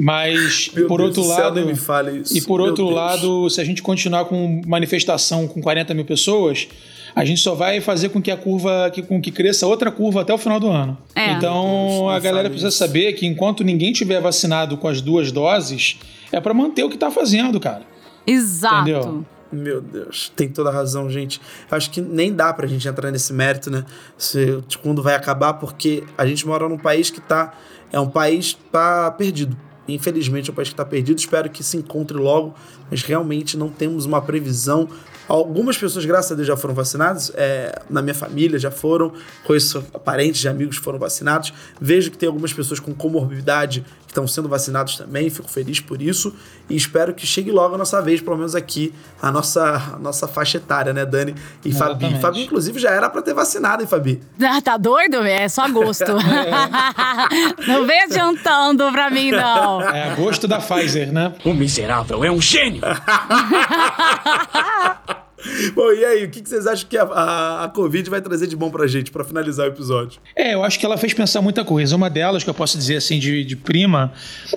Mas, 0.00 0.70
Meu 0.74 0.86
por 0.86 0.98
Deus 0.98 1.16
outro 1.18 1.34
céu, 1.34 1.44
lado. 1.44 1.66
me 1.66 1.74
fale 1.74 2.20
isso. 2.20 2.36
E 2.36 2.40
por 2.42 2.58
Meu 2.58 2.68
outro 2.68 2.84
Deus. 2.84 2.96
lado, 2.96 3.50
se 3.50 3.60
a 3.60 3.64
gente 3.64 3.82
continuar 3.82 4.26
com 4.26 4.62
manifestação 4.66 5.48
com 5.48 5.60
40 5.60 5.92
mil 5.94 6.04
pessoas, 6.04 6.68
a 7.14 7.24
gente 7.24 7.40
só 7.40 7.54
vai 7.54 7.80
fazer 7.80 8.10
com 8.10 8.22
que 8.22 8.30
a 8.30 8.36
curva, 8.36 8.90
que, 8.92 9.02
com 9.02 9.20
que 9.20 9.32
cresça 9.32 9.66
outra 9.66 9.90
curva 9.90 10.20
até 10.20 10.32
o 10.32 10.38
final 10.38 10.60
do 10.60 10.68
ano. 10.68 10.96
É. 11.14 11.32
Então 11.32 11.88
Deus, 11.88 12.12
a 12.12 12.18
galera 12.20 12.48
precisa 12.48 12.68
isso. 12.68 12.78
saber 12.78 13.12
que 13.14 13.26
enquanto 13.26 13.64
ninguém 13.64 13.92
tiver 13.92 14.20
vacinado 14.20 14.76
com 14.76 14.86
as 14.86 15.00
duas 15.00 15.32
doses, 15.32 15.98
é 16.30 16.40
pra 16.40 16.54
manter 16.54 16.84
o 16.84 16.90
que 16.90 16.96
tá 16.96 17.10
fazendo, 17.10 17.58
cara. 17.58 17.82
Exato. 18.26 18.82
Entendeu? 18.88 19.26
Meu 19.50 19.80
Deus, 19.80 20.30
tem 20.36 20.48
toda 20.48 20.68
a 20.68 20.72
razão, 20.72 21.10
gente. 21.10 21.40
Eu 21.70 21.76
acho 21.76 21.90
que 21.90 22.02
nem 22.02 22.32
dá 22.32 22.52
pra 22.52 22.66
gente 22.66 22.86
entrar 22.86 23.10
nesse 23.10 23.32
mérito, 23.32 23.70
né? 23.70 23.82
Se, 24.16 24.62
de 24.68 24.76
quando 24.76 25.02
vai 25.02 25.14
acabar, 25.14 25.54
porque 25.54 26.04
a 26.18 26.26
gente 26.26 26.46
mora 26.46 26.68
num 26.68 26.76
país 26.78 27.10
que 27.10 27.20
tá. 27.20 27.54
É 27.90 27.98
um 27.98 28.08
país 28.10 28.56
tá 28.70 29.10
perdido. 29.12 29.56
Infelizmente 29.88 30.50
é 30.50 30.52
um 30.52 30.54
país 30.54 30.68
que 30.68 30.74
tá 30.74 30.84
perdido. 30.84 31.18
Espero 31.18 31.48
que 31.48 31.64
se 31.64 31.76
encontre 31.76 32.16
logo, 32.16 32.54
mas 32.90 33.02
realmente 33.02 33.56
não 33.56 33.68
temos 33.68 34.04
uma 34.04 34.20
previsão. 34.20 34.88
Algumas 35.28 35.76
pessoas, 35.76 36.06
graças 36.06 36.32
a 36.32 36.34
Deus, 36.34 36.48
já 36.48 36.56
foram 36.56 36.74
vacinadas. 36.74 37.30
É, 37.34 37.82
na 37.90 38.00
minha 38.00 38.14
família 38.14 38.58
já 38.58 38.70
foram. 38.70 39.12
Conheço 39.44 39.82
parentes 40.04 40.40
de 40.40 40.48
amigos 40.48 40.78
que 40.78 40.84
foram 40.84 40.98
vacinados. 40.98 41.52
Vejo 41.78 42.10
que 42.10 42.16
tem 42.16 42.26
algumas 42.26 42.52
pessoas 42.52 42.80
com 42.80 42.94
comorbidade 42.94 43.84
que 44.06 44.12
estão 44.12 44.26
sendo 44.26 44.48
vacinados 44.48 44.96
também. 44.96 45.28
Fico 45.28 45.50
feliz 45.50 45.80
por 45.80 46.00
isso. 46.00 46.34
E 46.68 46.74
espero 46.74 47.12
que 47.12 47.26
chegue 47.26 47.50
logo 47.50 47.74
a 47.74 47.78
nossa 47.78 48.00
vez, 48.00 48.22
pelo 48.22 48.36
menos 48.36 48.54
aqui, 48.54 48.94
a 49.20 49.30
nossa, 49.30 49.92
a 49.94 49.98
nossa 49.98 50.26
faixa 50.26 50.56
etária, 50.56 50.94
né, 50.94 51.04
Dani 51.04 51.34
e 51.62 51.72
Fabi? 51.72 52.06
Exatamente. 52.06 52.22
Fabi, 52.22 52.44
inclusive, 52.44 52.78
já 52.78 52.90
era 52.90 53.10
pra 53.10 53.20
ter 53.20 53.34
vacinado, 53.34 53.82
hein, 53.82 53.88
Fabi? 53.88 54.22
Ah, 54.42 54.62
tá 54.62 54.78
doido? 54.78 55.18
É 55.18 55.46
só 55.48 55.68
gosto. 55.68 56.06
não 57.68 57.86
vem 57.86 58.02
adiantando 58.04 58.90
pra 58.90 59.10
mim, 59.10 59.30
não. 59.30 59.82
É 59.82 60.12
agosto 60.12 60.48
da 60.48 60.58
Pfizer, 60.58 61.12
né? 61.12 61.34
O 61.44 61.52
miserável 61.52 62.24
é 62.24 62.30
um 62.30 62.40
gênio! 62.40 62.80
Bom, 65.74 65.92
e 65.92 66.04
aí, 66.04 66.24
o 66.24 66.30
que 66.30 66.46
vocês 66.46 66.66
acham 66.66 66.88
que 66.88 66.96
a, 66.96 67.04
a, 67.04 67.64
a 67.64 67.68
Covid 67.68 68.10
vai 68.10 68.20
trazer 68.20 68.46
de 68.46 68.56
bom 68.56 68.70
pra 68.70 68.86
gente, 68.86 69.10
pra 69.10 69.24
finalizar 69.24 69.66
o 69.66 69.68
episódio? 69.70 70.20
É, 70.34 70.54
eu 70.54 70.64
acho 70.64 70.78
que 70.78 70.84
ela 70.84 70.96
fez 70.96 71.14
pensar 71.14 71.40
muita 71.40 71.64
coisa. 71.64 71.94
Uma 71.94 72.10
delas, 72.10 72.42
que 72.42 72.50
eu 72.50 72.54
posso 72.54 72.76
dizer 72.76 72.96
assim 72.96 73.18
de, 73.18 73.44
de 73.44 73.56
prima, 73.56 74.12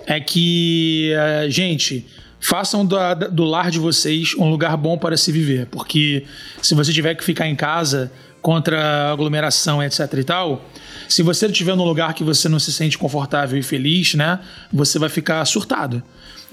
é 0.06 0.20
que, 0.20 1.14
eh, 1.14 1.48
gente, 1.50 2.08
façam 2.40 2.86
do, 2.86 2.98
do 3.32 3.44
lar 3.44 3.70
de 3.70 3.80
vocês 3.80 4.34
um 4.38 4.50
lugar 4.50 4.76
bom 4.76 4.98
para 4.98 5.16
se 5.16 5.32
viver, 5.32 5.68
porque 5.68 6.26
se 6.62 6.74
você 6.74 6.92
tiver 6.92 7.14
que 7.16 7.24
ficar 7.24 7.48
em 7.48 7.56
casa 7.56 8.12
contra 8.42 9.12
aglomeração, 9.12 9.84
etc 9.84 10.12
e 10.18 10.24
tal, 10.24 10.66
se 11.08 11.22
você 11.22 11.46
estiver 11.46 11.76
num 11.76 11.84
lugar 11.84 12.16
que 12.16 12.24
você 12.24 12.50
não 12.50 12.58
se 12.58 12.74
sente 12.74 12.98
confortável 12.98 13.60
e 13.60 13.62
feliz, 13.62 14.16
né, 14.16 14.40
você 14.74 14.98
vai 14.98 15.10
ficar 15.10 15.46
surtado. 15.46 16.02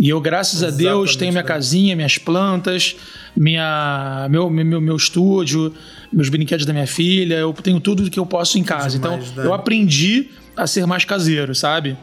E 0.00 0.08
eu, 0.08 0.20
graças 0.20 0.62
Exatamente, 0.62 0.87
a 0.87 0.90
Deus, 0.90 1.16
tenho 1.16 1.32
minha 1.32 1.42
né? 1.42 1.48
casinha, 1.48 1.96
minhas 1.96 2.18
plantas, 2.18 2.96
minha, 3.37 4.28
meu, 4.30 4.48
meu, 4.48 4.80
meu 4.80 4.96
estúdio, 4.96 5.74
meus 6.12 6.28
brinquedos 6.28 6.64
da 6.64 6.72
minha 6.72 6.87
filha, 6.87 7.34
eu 7.34 7.52
tenho 7.52 7.80
tudo 7.80 8.08
que 8.08 8.18
eu 8.18 8.26
posso 8.26 8.58
em 8.58 8.62
casa. 8.62 8.96
Então, 8.96 9.16
né? 9.16 9.24
eu 9.38 9.52
aprendi 9.52 10.28
a 10.56 10.66
ser 10.66 10.87
mais 10.87 11.04
caseiro, 11.04 11.54
sabe? 11.54 11.96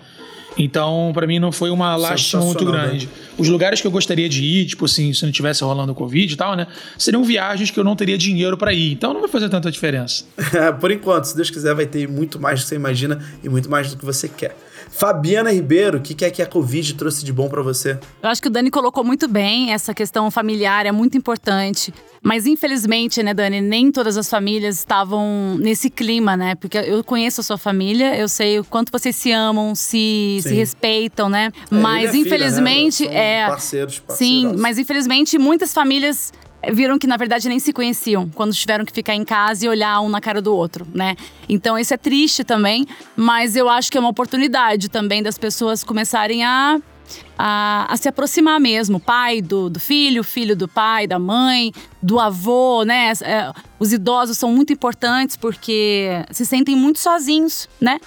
Então, 0.58 1.12
para 1.13 1.27
mim, 1.27 1.38
não 1.38 1.51
foi 1.51 1.69
uma 1.69 1.95
lástima 1.95 2.43
muito 2.43 2.63
grande. 2.65 3.08
Né? 3.08 3.12
Os 3.38 3.49
lugares 3.49 3.81
que 3.81 3.88
eu 3.88 3.91
gostaria 3.91 4.29
de 4.29 4.43
ir, 4.43 4.65
tipo 4.65 4.86
assim, 4.86 5.13
se 5.13 5.25
não 5.25 5.31
tivesse 5.31 5.63
rolando 5.63 5.91
o 5.91 5.95
Covid 5.95 6.34
e 6.34 6.38
tal, 6.38 6.55
né? 6.55 6.67
Seriam 6.97 7.23
viagens 7.23 7.71
que 7.71 7.79
eu 7.79 7.84
não 7.84 7.95
teria 7.95 8.17
dinheiro 8.17 8.58
para 8.58 8.73
ir. 8.73 8.93
Então 8.93 9.13
não 9.13 9.19
vai 9.19 9.29
fazer 9.29 9.49
tanta 9.49 9.69
diferença. 9.69 10.23
Por 10.79 10.91
enquanto, 10.91 11.25
se 11.25 11.36
Deus 11.36 11.49
quiser, 11.49 11.75
vai 11.75 11.86
ter 11.86 12.08
muito 12.08 12.39
mais 12.39 12.62
do 12.62 12.63
que 12.63 12.69
você 12.69 12.75
imagina 12.75 13.19
e 13.43 13.49
muito 13.49 13.69
mais 13.69 13.91
do 13.91 13.97
que 13.97 14.05
você 14.05 14.29
quer. 14.29 14.55
Fabiana 14.89 15.52
Ribeiro, 15.52 15.98
o 15.98 16.02
que, 16.02 16.13
que 16.13 16.26
é 16.26 16.30
que 16.30 16.41
a 16.41 16.45
Covid 16.45 16.93
trouxe 16.95 17.24
de 17.24 17.34
bom 17.34 17.50
para 17.50 17.62
você? 17.62 18.00
Eu 18.21 18.30
acho 18.30 18.41
que 18.41 18.48
o 18.48 18.52
Dani 18.52 18.71
colocou 18.71 19.04
muito 19.04 19.28
bem, 19.28 19.74
essa 19.74 19.93
questão 19.93 20.30
familiar 20.32 20.86
é 20.86 20.91
muito 20.91 21.17
importante. 21.17 21.93
Mas 22.24 22.48
infelizmente, 22.48 23.21
né, 23.21 23.36
Dani, 23.36 23.62
nem 23.62 23.91
todas 23.91 24.17
as 24.17 24.28
famílias 24.28 24.80
estavam 24.80 25.58
nesse 25.60 25.91
clima, 25.91 26.36
né? 26.36 26.56
Porque 26.56 26.78
eu 26.78 27.04
conheço 27.04 27.41
a 27.41 27.43
sua 27.43 27.58
família, 27.58 28.17
eu 28.17 28.28
sei 28.28 28.60
o 28.60 28.63
quanto 28.63 28.91
vocês 28.91 29.15
se 29.15 29.32
amam, 29.32 29.76
se, 29.76 30.39
se 30.41 30.54
respeitam, 30.56 31.30
né? 31.30 31.52
É, 31.71 31.76
mas 31.76 32.15
infelizmente 32.15 33.04
filha, 33.04 33.12
né? 33.12 33.41
é 33.41 33.48
parceiros, 33.48 34.00
parceiros. 34.00 34.54
Sim, 34.54 34.60
mas 34.60 34.80
infelizmente 34.80 35.38
muitas 35.38 35.71
famílias 35.71 36.34
viram 36.71 36.97
que 36.97 37.08
na 37.08 37.17
verdade 37.17 37.47
nem 37.47 37.60
se 37.60 37.73
conheciam 37.73 38.30
quando 38.30 38.54
tiveram 38.54 38.86
que 38.86 38.91
ficar 38.91 39.15
em 39.15 39.23
casa 39.23 39.65
e 39.65 39.69
olhar 39.69 40.01
um 40.01 40.10
na 40.10 40.21
cara 40.21 40.41
do 40.41 40.56
outro, 40.56 40.88
né? 40.93 41.15
Então 41.47 41.78
isso 41.78 41.93
é 41.93 41.97
triste 41.97 42.43
também, 42.43 42.86
mas 43.15 43.56
eu 43.56 43.69
acho 43.69 43.91
que 43.91 43.97
é 43.97 43.99
uma 43.99 44.10
oportunidade 44.10 44.89
também 44.89 45.21
das 45.21 45.38
pessoas 45.38 45.84
começarem 45.84 46.43
a 46.43 46.80
a, 47.38 47.86
a, 47.89 47.97
se 47.97 48.10
aproximar 48.10 48.60
mesmo, 48.60 48.99
pai 48.99 49.41
do, 49.41 49.69
do, 49.69 49.80
filho, 49.80 50.23
filho 50.23 50.56
do 50.56 50.67
pai, 50.67 51.06
da 51.06 51.19
mãe, 51.19 51.71
do 52.01 52.19
avô, 52.19 52.84
né? 52.84 53.12
É, 53.21 53.51
os 53.80 53.93
idosos 53.93 54.38
são 54.38 54.51
muito 54.51 54.73
importantes 54.73 55.36
porque 55.36 56.10
se 56.32 56.45
sentem 56.45 56.75
muito 56.75 56.99
sozinhos, 56.99 57.69
né? 57.80 57.99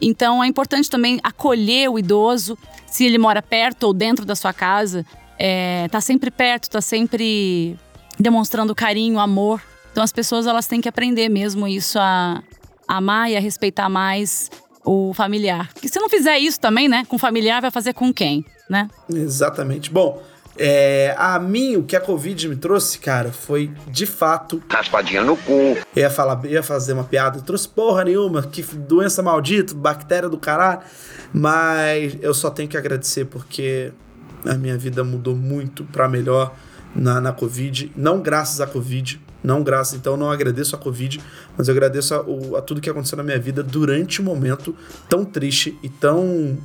Então 0.00 0.42
é 0.42 0.46
importante 0.46 0.88
também 0.88 1.18
acolher 1.22 1.90
o 1.90 1.98
idoso, 1.98 2.56
se 2.86 3.04
ele 3.04 3.18
mora 3.18 3.42
perto 3.42 3.84
ou 3.84 3.92
dentro 3.92 4.24
da 4.24 4.34
sua 4.34 4.52
casa, 4.52 5.04
é, 5.38 5.88
tá 5.88 6.00
sempre 6.00 6.30
perto, 6.30 6.70
tá 6.70 6.80
sempre 6.80 7.76
demonstrando 8.18 8.74
carinho, 8.74 9.18
amor. 9.18 9.60
Então 9.92 10.02
as 10.02 10.12
pessoas 10.12 10.46
elas 10.46 10.66
têm 10.66 10.80
que 10.80 10.88
aprender 10.88 11.28
mesmo 11.28 11.66
isso 11.66 11.98
a, 11.98 12.42
amar 12.86 13.30
e 13.30 13.36
a 13.36 13.40
respeitar 13.40 13.88
mais 13.88 14.50
o 14.84 15.12
familiar. 15.14 15.72
Porque 15.72 15.88
se 15.88 15.98
não 15.98 16.08
fizer 16.08 16.38
isso 16.38 16.60
também, 16.60 16.88
né, 16.88 17.04
com 17.08 17.16
o 17.16 17.18
familiar, 17.18 17.60
vai 17.60 17.70
fazer 17.70 17.92
com 17.92 18.12
quem, 18.12 18.44
né? 18.70 18.88
Exatamente. 19.10 19.90
Bom, 19.90 20.22
é, 20.58 21.14
a 21.18 21.38
mim, 21.38 21.76
o 21.76 21.82
que 21.82 21.96
a 21.96 22.00
Covid 22.00 22.48
me 22.48 22.56
trouxe, 22.56 22.98
cara, 22.98 23.32
foi 23.32 23.70
de 23.88 24.06
fato. 24.06 24.62
Raspadinha 24.68 25.22
no 25.22 25.36
cu. 25.36 25.52
Eu 25.52 26.02
ia, 26.02 26.10
falar, 26.10 26.44
ia 26.46 26.62
fazer 26.62 26.92
uma 26.92 27.04
piada, 27.04 27.40
trouxe 27.40 27.68
porra 27.68 28.04
nenhuma, 28.04 28.42
que 28.42 28.62
doença 28.62 29.22
maldita, 29.22 29.74
bactéria 29.74 30.28
do 30.28 30.38
caralho. 30.38 30.80
Mas 31.32 32.16
eu 32.22 32.32
só 32.32 32.48
tenho 32.48 32.68
que 32.68 32.76
agradecer 32.76 33.26
porque 33.26 33.92
a 34.46 34.54
minha 34.54 34.78
vida 34.78 35.02
mudou 35.02 35.34
muito 35.34 35.84
para 35.84 36.08
melhor 36.08 36.54
na, 36.96 37.20
na 37.20 37.32
Covid. 37.32 37.92
Não 37.94 38.20
graças 38.20 38.60
à 38.60 38.66
Covid, 38.66 39.20
não 39.44 39.62
graças, 39.62 39.94
então 39.94 40.16
não 40.16 40.30
agradeço 40.30 40.74
a 40.74 40.78
Covid, 40.78 41.20
mas 41.56 41.68
eu 41.68 41.72
agradeço 41.72 42.14
a, 42.14 42.58
a 42.58 42.62
tudo 42.62 42.80
que 42.80 42.90
aconteceu 42.90 43.16
na 43.16 43.22
minha 43.22 43.38
vida 43.38 43.62
durante 43.62 44.20
um 44.20 44.24
momento 44.24 44.74
tão 45.08 45.24
triste 45.24 45.78
e 45.82 45.88
tão 45.88 46.58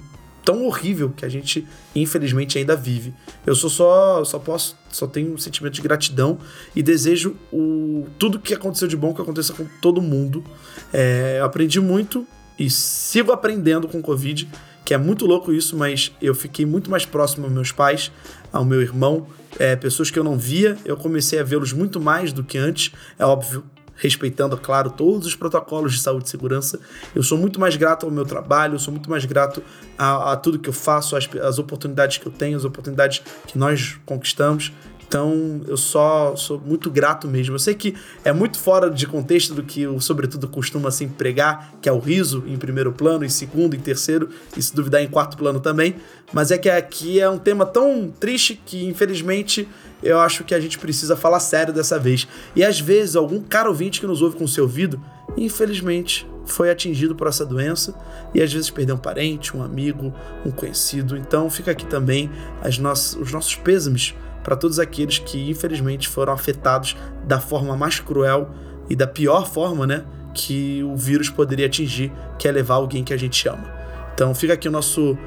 tão 0.43 0.65
horrível 0.65 1.13
que 1.15 1.23
a 1.23 1.29
gente 1.29 1.67
infelizmente 1.95 2.57
ainda 2.57 2.75
vive. 2.75 3.13
Eu 3.45 3.53
sou 3.53 3.69
só 3.69 4.23
só 4.23 4.39
posso 4.39 4.75
só 4.89 5.05
tenho 5.05 5.33
um 5.33 5.37
sentimento 5.37 5.73
de 5.73 5.81
gratidão 5.81 6.39
e 6.75 6.81
desejo 6.81 7.35
o 7.53 8.07
tudo 8.17 8.39
que 8.39 8.53
aconteceu 8.53 8.87
de 8.87 8.97
bom 8.97 9.13
que 9.13 9.21
aconteça 9.21 9.53
com 9.53 9.67
todo 9.79 10.01
mundo. 10.01 10.43
É, 10.91 11.39
aprendi 11.43 11.79
muito 11.79 12.25
e 12.57 12.69
sigo 12.69 13.31
aprendendo 13.31 13.87
com 13.87 14.01
Covid, 14.01 14.49
que 14.91 14.95
é 14.95 14.97
muito 14.97 15.25
louco 15.25 15.54
isso, 15.54 15.77
mas 15.77 16.12
eu 16.21 16.36
fiquei 16.36 16.65
muito 16.65 16.91
mais 16.91 17.06
próximo 17.06 17.45
aos 17.45 17.54
meus 17.54 17.71
pais, 17.71 18.12
ao 18.51 18.65
meu 18.65 18.82
irmão, 18.82 19.25
é, 19.58 19.73
pessoas 19.73 20.12
que 20.12 20.19
eu 20.19 20.23
não 20.23 20.38
via, 20.38 20.77
eu 20.84 20.97
comecei 20.97 21.39
a 21.39 21.43
vê-los 21.43 21.71
muito 21.71 21.97
mais 21.97 22.34
do 22.34 22.43
que 22.43 22.58
antes. 22.58 22.91
É 23.17 23.23
óbvio, 23.23 23.63
respeitando, 23.95 24.58
claro, 24.58 24.89
todos 24.89 25.25
os 25.25 25.34
protocolos 25.34 25.93
de 25.93 25.99
saúde 26.01 26.25
e 26.25 26.30
segurança. 26.30 26.77
Eu 27.15 27.23
sou 27.23 27.38
muito 27.38 27.58
mais 27.58 27.77
grato 27.77 28.06
ao 28.06 28.12
meu 28.12 28.25
trabalho, 28.25 28.75
eu 28.75 28.80
sou 28.80 28.91
muito 28.91 29.10
mais 29.10 29.23
grato 29.23 29.63
a, 29.97 30.34
a 30.34 30.36
tudo 30.36 30.60
que 30.60 30.67
eu 30.67 30.73
faço, 30.73 31.15
as, 31.15 31.58
oportunidades 31.58 32.17
que 32.17 32.27
eu 32.27 32.32
tenho, 32.34 32.58
as 32.58 32.65
oportunidades 32.65 33.21
que 33.47 33.58
nós 33.58 33.97
conquistamos. 34.06 34.73
Então, 35.12 35.60
eu 35.67 35.76
só 35.76 36.38
sou 36.38 36.58
muito 36.65 36.89
grato 36.89 37.28
mesmo. 37.28 37.56
Eu 37.56 37.60
sei 37.60 37.74
que 37.74 37.93
é 38.24 38.32
muito 38.32 38.58
fora 38.58 38.89
de 38.89 39.06
contexto 39.06 39.54
do 39.54 39.62
que 39.62 39.86
o 39.86 40.00
Sobretudo 40.00 40.47
costuma 40.47 40.88
assim 40.88 41.10
pregar, 41.10 41.74
que 41.82 41.89
é 41.89 41.91
o 41.91 42.00
riso 42.00 42.45
em 42.47 42.56
primeiro 42.56 42.93
plano, 42.93 43.26
em 43.26 43.30
segundo, 43.30 43.76
em 43.76 43.80
terceiro, 43.82 44.30
e 44.56 44.62
se 44.62 44.74
duvidar 44.74 45.04
em 45.04 45.10
quarto 45.10 45.36
plano 45.36 45.60
também. 45.60 45.97
Mas 46.32 46.50
é 46.50 46.58
que 46.58 46.69
aqui 46.69 47.19
é 47.19 47.30
um 47.30 47.38
tema 47.38 47.65
tão 47.65 48.10
triste 48.21 48.56
que, 48.65 48.86
infelizmente, 48.86 49.67
eu 50.02 50.17
acho 50.17 50.45
que 50.45 50.56
a 50.56 50.62
gente 50.62 50.80
precisa 50.80 51.17
falar 51.17 51.41
sério 51.41 51.74
dessa 51.74 52.00
vez. 52.00 52.26
E 52.56 52.63
às 52.63 52.80
vezes, 52.80 53.17
algum 53.17 53.41
cara 53.41 53.67
ouvinte 53.67 54.00
que 54.00 54.08
nos 54.08 54.21
ouve 54.21 54.38
com 54.38 54.47
seu 54.47 54.63
ouvido, 54.63 54.97
infelizmente, 55.36 56.26
foi 56.45 56.71
atingido 56.71 57.15
por 57.15 57.28
essa 57.28 57.45
doença 57.45 57.93
e 58.34 58.41
às 58.41 58.52
vezes 58.52 58.69
perdeu 58.69 58.95
um 58.95 58.97
parente, 58.97 59.58
um 59.58 59.62
amigo, 59.62 60.13
um 60.45 60.52
conhecido. 60.52 61.17
Então 61.17 61.50
fica 61.50 61.71
aqui 61.71 61.86
também 61.86 62.32
as 62.62 62.78
nossas, 62.78 63.15
os 63.21 63.34
nossos 63.34 63.56
pêsames 63.56 64.15
para 64.43 64.56
todos 64.56 64.80
aqueles 64.80 65.19
que 65.19 65.49
infelizmente 65.49 66.08
foram 66.08 66.34
afetados 66.34 66.95
da 67.25 67.39
forma 67.39 67.75
mais 67.75 67.99
cruel 67.99 68.49
e 68.89 68.95
da 68.95 69.08
pior 69.08 69.47
forma, 69.47 69.88
né, 69.88 70.04
que 70.34 70.84
o 70.84 70.95
vírus 70.95 71.30
poderia 71.30 71.65
atingir, 71.65 72.12
que 72.38 72.47
é 72.47 72.51
levar 72.51 72.75
alguém 72.75 73.04
que 73.04 73.13
a 73.13 73.17
gente 73.17 73.47
ama. 73.47 73.71
Então 74.13 74.34
fica 74.36 74.54
aqui 74.54 74.67
o 74.67 74.71
nosso 74.71 75.17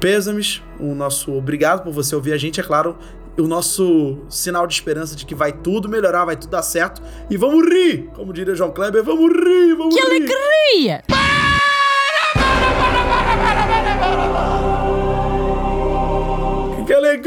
pêsames, 0.00 0.62
o 0.80 0.94
nosso 0.94 1.32
obrigado 1.32 1.84
por 1.84 1.92
você 1.92 2.14
ouvir 2.14 2.32
a 2.32 2.36
gente, 2.36 2.60
é 2.60 2.62
claro, 2.62 2.96
o 3.38 3.46
nosso 3.46 4.18
sinal 4.28 4.66
de 4.66 4.74
esperança 4.74 5.16
de 5.16 5.24
que 5.24 5.34
vai 5.34 5.52
tudo 5.52 5.88
melhorar, 5.88 6.24
vai 6.24 6.36
tudo 6.36 6.50
dar 6.50 6.62
certo 6.62 7.02
e 7.30 7.36
vamos 7.36 7.64
rir, 7.68 8.10
como 8.14 8.32
diria 8.32 8.54
João 8.54 8.70
Kleber, 8.70 9.02
vamos 9.02 9.32
rir, 9.32 9.74
vamos 9.74 9.94
que 9.94 10.00
rir. 10.00 10.26
Que 10.26 10.34
alegria! 10.34 11.02
Que 11.06 11.14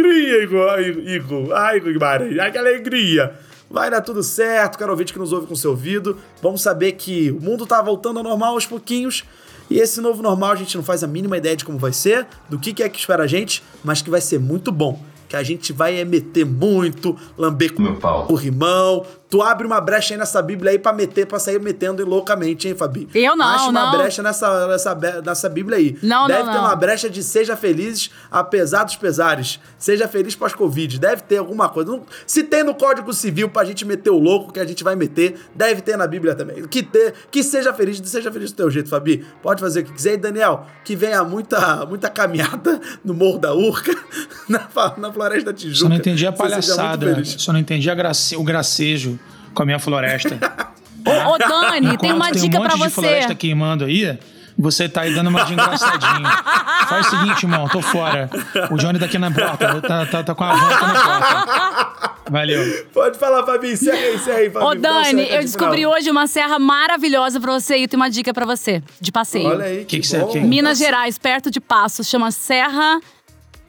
alegria, 0.02 0.44
Igor. 0.44 0.80
Igor. 0.80 1.54
Ai, 1.54 1.80
Guimarães. 1.80 2.40
Ai, 2.40 2.52
que 2.52 2.58
alegria. 2.58 3.34
Vai 3.70 3.90
dar 3.90 4.02
tudo 4.02 4.22
certo, 4.22 4.78
caro 4.78 4.92
ouvinte 4.92 5.12
que 5.12 5.20
nos 5.20 5.34
ouve 5.34 5.48
com 5.48 5.56
seu 5.56 5.72
ouvido. 5.72 6.18
Vamos 6.42 6.62
saber 6.62 6.94
que 6.94 7.32
o 7.32 7.42
mundo 7.42 7.66
tá 7.66 7.82
voltando 7.82 8.18
ao 8.18 8.24
normal 8.24 8.54
aos 8.54 8.66
pouquinhos. 8.66 9.24
E 9.70 9.80
esse 9.80 10.00
novo 10.00 10.22
normal 10.22 10.52
a 10.52 10.56
gente 10.56 10.78
não 10.78 10.84
faz 10.84 11.04
a 11.04 11.08
mínima 11.08 11.38
ideia 11.38 11.56
de 11.56 11.66
como 11.66 11.80
vai 11.80 11.92
ser, 11.92 12.28
do 12.48 12.60
que, 12.60 12.72
que 12.72 12.84
é 12.84 12.90
que 12.90 13.00
espera 13.00 13.24
a 13.24 13.28
gente, 13.28 13.64
mas 13.84 14.02
que 14.02 14.10
vai 14.10 14.22
ser 14.22 14.40
muito 14.40 14.72
bom. 14.72 15.00
Que 15.28 15.36
a 15.36 15.42
gente 15.42 15.74
vai 15.74 16.00
é 16.00 16.06
meter 16.06 16.46
muito, 16.46 17.18
lamber 17.36 17.74
com 17.74 17.84
o 18.32 18.36
rimão, 18.36 19.04
Tu 19.28 19.42
abre 19.42 19.66
uma 19.66 19.82
brecha 19.82 20.14
aí 20.14 20.20
nessa 20.20 20.40
Bíblia 20.42 20.72
aí 20.72 20.78
pra 20.80 20.94
meter, 20.94 21.26
pra 21.26 21.40
sair 21.40 21.60
metendo 21.60 22.06
loucamente, 22.06 22.68
hein, 22.68 22.76
Fabi? 22.76 23.10
Eu 23.14 23.36
não, 23.36 23.44
Acha 23.46 23.70
uma 23.70 23.86
não. 23.92 23.98
brecha 23.98 24.22
nessa, 24.22 24.68
nessa, 24.68 24.96
nessa 25.26 25.50
Bíblia 25.50 25.78
aí. 25.80 25.98
Não, 26.04 26.28
Deve 26.28 26.44
não, 26.44 26.52
ter 26.52 26.58
não. 26.60 26.66
uma 26.66 26.76
brecha 26.76 27.10
de 27.10 27.24
seja 27.24 27.56
felizes, 27.58 28.12
apesar 28.32 28.84
dos 28.84 28.96
pesares. 28.96 29.60
Seja 29.80 30.08
feliz 30.08 30.36
pós-Covid. 30.36 31.00
Deve 31.00 31.24
ter 31.24 31.38
alguma 31.38 31.68
coisa. 31.70 32.00
Se 32.28 32.44
tem 32.44 32.64
no 32.64 32.76
Código 32.76 33.12
Civil 33.14 33.50
pra 33.50 33.66
gente 33.66 33.84
meter 33.84 34.12
o 34.12 34.20
louco 34.20 34.54
que 34.54 34.60
a 34.60 34.66
gente 34.66 34.84
vai 34.84 34.96
meter, 34.96 35.36
deve 35.56 35.82
ter 35.82 35.98
na 35.98 36.06
Bíblia 36.06 36.36
também. 36.36 36.64
Que, 36.68 36.84
ter, 36.84 37.16
que 37.32 37.42
seja 37.42 37.74
feliz, 37.74 38.00
seja 38.06 38.32
feliz 38.32 38.52
do 38.52 38.56
teu 38.58 38.70
jeito, 38.70 38.90
Fabi. 38.90 39.26
Pode 39.42 39.60
fazer 39.60 39.80
o 39.80 39.86
que 39.86 39.92
quiser. 39.94 40.14
E, 40.14 40.18
Daniel, 40.18 40.68
que 40.84 40.96
venha 40.96 41.24
muita, 41.24 41.84
muita 41.88 42.10
caminhada 42.12 42.80
no 43.04 43.14
Morro 43.16 43.40
da 43.40 43.54
Urca, 43.56 43.92
na, 44.48 44.70
na 44.98 45.12
Floresta 45.12 45.52
da 45.52 45.54
Tijuca. 45.58 45.80
Só 45.80 45.90
não 45.90 45.96
entendi 45.96 46.28
a 46.28 46.32
palhaçada. 46.32 47.26
Só 47.26 47.52
não 47.52 47.60
entendi 47.60 47.90
a 47.90 47.96
grace- 47.96 48.36
o 48.36 48.44
gracejo 48.44 49.16
com 49.56 49.64
a 49.64 49.66
minha 49.66 49.80
floresta. 49.80 50.38
Ô, 51.08 51.32
ô, 51.34 51.38
Dani, 51.38 51.98
tem 51.98 52.12
uma 52.12 52.32
tem 52.32 52.42
dica 52.42 52.58
um 52.58 52.64
monte 52.64 52.68
pra 52.70 52.78
de 52.78 52.84
você. 52.94 53.02
floresta 53.02 53.36
queimando 53.36 53.86
aí, 53.86 54.18
você 54.58 54.90
tá 54.90 55.02
aí 55.02 55.14
dando 55.14 55.28
uma 55.30 55.44
de 55.46 55.54
engraçadinho. 55.54 56.28
Faz 56.90 57.08
o 57.08 57.10
seguinte, 57.12 57.44
irmão, 57.44 57.68
tô 57.70 57.80
fora. 57.82 58.28
O 58.72 58.78
Johnny 58.78 58.98
tá 58.98 59.06
aqui 59.06 59.20
na 59.20 59.30
porta, 59.30 59.82
tá, 59.82 60.06
tá, 60.08 60.24
tá 60.24 60.34
com 60.36 60.44
a 60.44 60.54
aqui 60.54 60.86
na 60.86 61.02
porta. 61.02 62.12
Valeu. 62.32 62.88
Pode 62.92 63.20
falar, 63.20 63.46
Fabi. 63.46 63.74
Encerra 63.74 63.98
aí, 63.98 64.16
encerra 64.16 64.38
aí, 64.40 64.50
Fabi. 64.50 64.66
Ô, 64.66 64.74
Dani, 64.74 65.30
eu 65.30 65.42
descobri 65.42 65.78
final. 65.82 65.94
hoje 65.94 66.10
uma 66.10 66.26
serra 66.26 66.58
maravilhosa 66.58 67.40
pra 67.40 67.54
você 67.54 67.78
e 67.78 67.88
tem 67.88 67.98
uma 67.98 68.10
dica 68.10 68.34
pra 68.34 68.46
você, 68.48 68.82
de 69.00 69.12
passeio. 69.12 69.48
Olha 69.50 69.66
aí, 69.66 69.86
Que 69.86 70.00
que, 70.00 70.08
que 70.08 70.26
que- 70.26 70.40
Minas 70.40 70.80
Gerais, 70.80 71.20
perto 71.20 71.52
de 71.52 71.62
Passos, 71.62 72.08
chama 72.08 72.32
Serra 72.32 73.00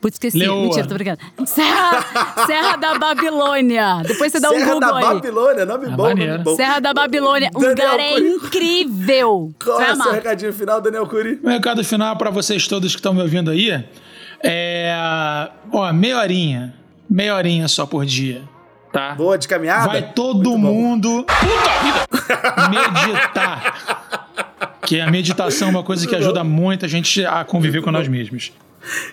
Putz, 0.00 0.14
esqueci. 0.16 0.38
Leoa. 0.38 0.62
Mentira, 0.62 0.86
tô 0.86 0.94
brincando. 0.94 1.18
Serra, 1.46 2.46
Serra 2.46 2.76
da 2.76 2.98
Babilônia. 2.98 4.02
Depois 4.06 4.30
você 4.30 4.40
dá 4.40 4.50
um 4.50 4.54
Serra 4.54 4.64
Google 4.74 4.80
da 4.80 4.96
aí. 4.96 5.02
Babilônia, 5.02 5.64
nome 5.66 5.88
bom, 5.88 6.02
maneiro. 6.02 6.32
nome 6.32 6.44
bom. 6.44 6.56
Serra 6.56 6.80
da 6.80 6.92
Babilônia. 6.94 7.50
Um 7.54 7.60
Daniel 7.60 7.92
lugar 7.92 8.00
é 8.00 8.18
incrível. 8.18 9.52
Qual 9.62 9.78
Vai 9.78 9.90
é 9.90 9.92
o 9.92 9.96
seu 9.96 10.12
recadinho 10.12 10.52
final, 10.52 10.80
Daniel 10.80 11.06
Cury? 11.06 11.40
Meu 11.42 11.52
recado 11.52 11.82
final 11.82 12.16
para 12.16 12.30
vocês 12.30 12.66
todos 12.68 12.92
que 12.92 12.98
estão 12.98 13.14
me 13.14 13.22
ouvindo 13.22 13.50
aí 13.50 13.70
é. 14.42 15.48
Ó, 15.72 15.92
meia 15.92 16.18
horinha. 16.18 16.74
Meia 17.08 17.34
horinha 17.34 17.68
só 17.68 17.86
por 17.86 18.04
dia. 18.04 18.42
Tá? 18.92 19.14
Boa 19.14 19.36
de 19.36 19.46
caminhada? 19.46 19.86
Vai 19.86 20.12
todo 20.12 20.50
Muito 20.50 20.62
bom. 20.62 20.72
mundo. 20.72 21.24
Puta 21.24 21.82
vida! 21.82 22.68
Meditar. 22.70 23.76
Que 24.82 25.00
a 25.00 25.10
meditação 25.10 25.68
é 25.68 25.70
uma 25.70 25.82
coisa 25.82 26.06
que 26.06 26.14
ajuda 26.14 26.42
muito 26.44 26.84
a 26.84 26.88
gente 26.88 27.24
a 27.24 27.44
conviver 27.44 27.82
com 27.82 27.90
nós 27.90 28.08
mesmos. 28.08 28.52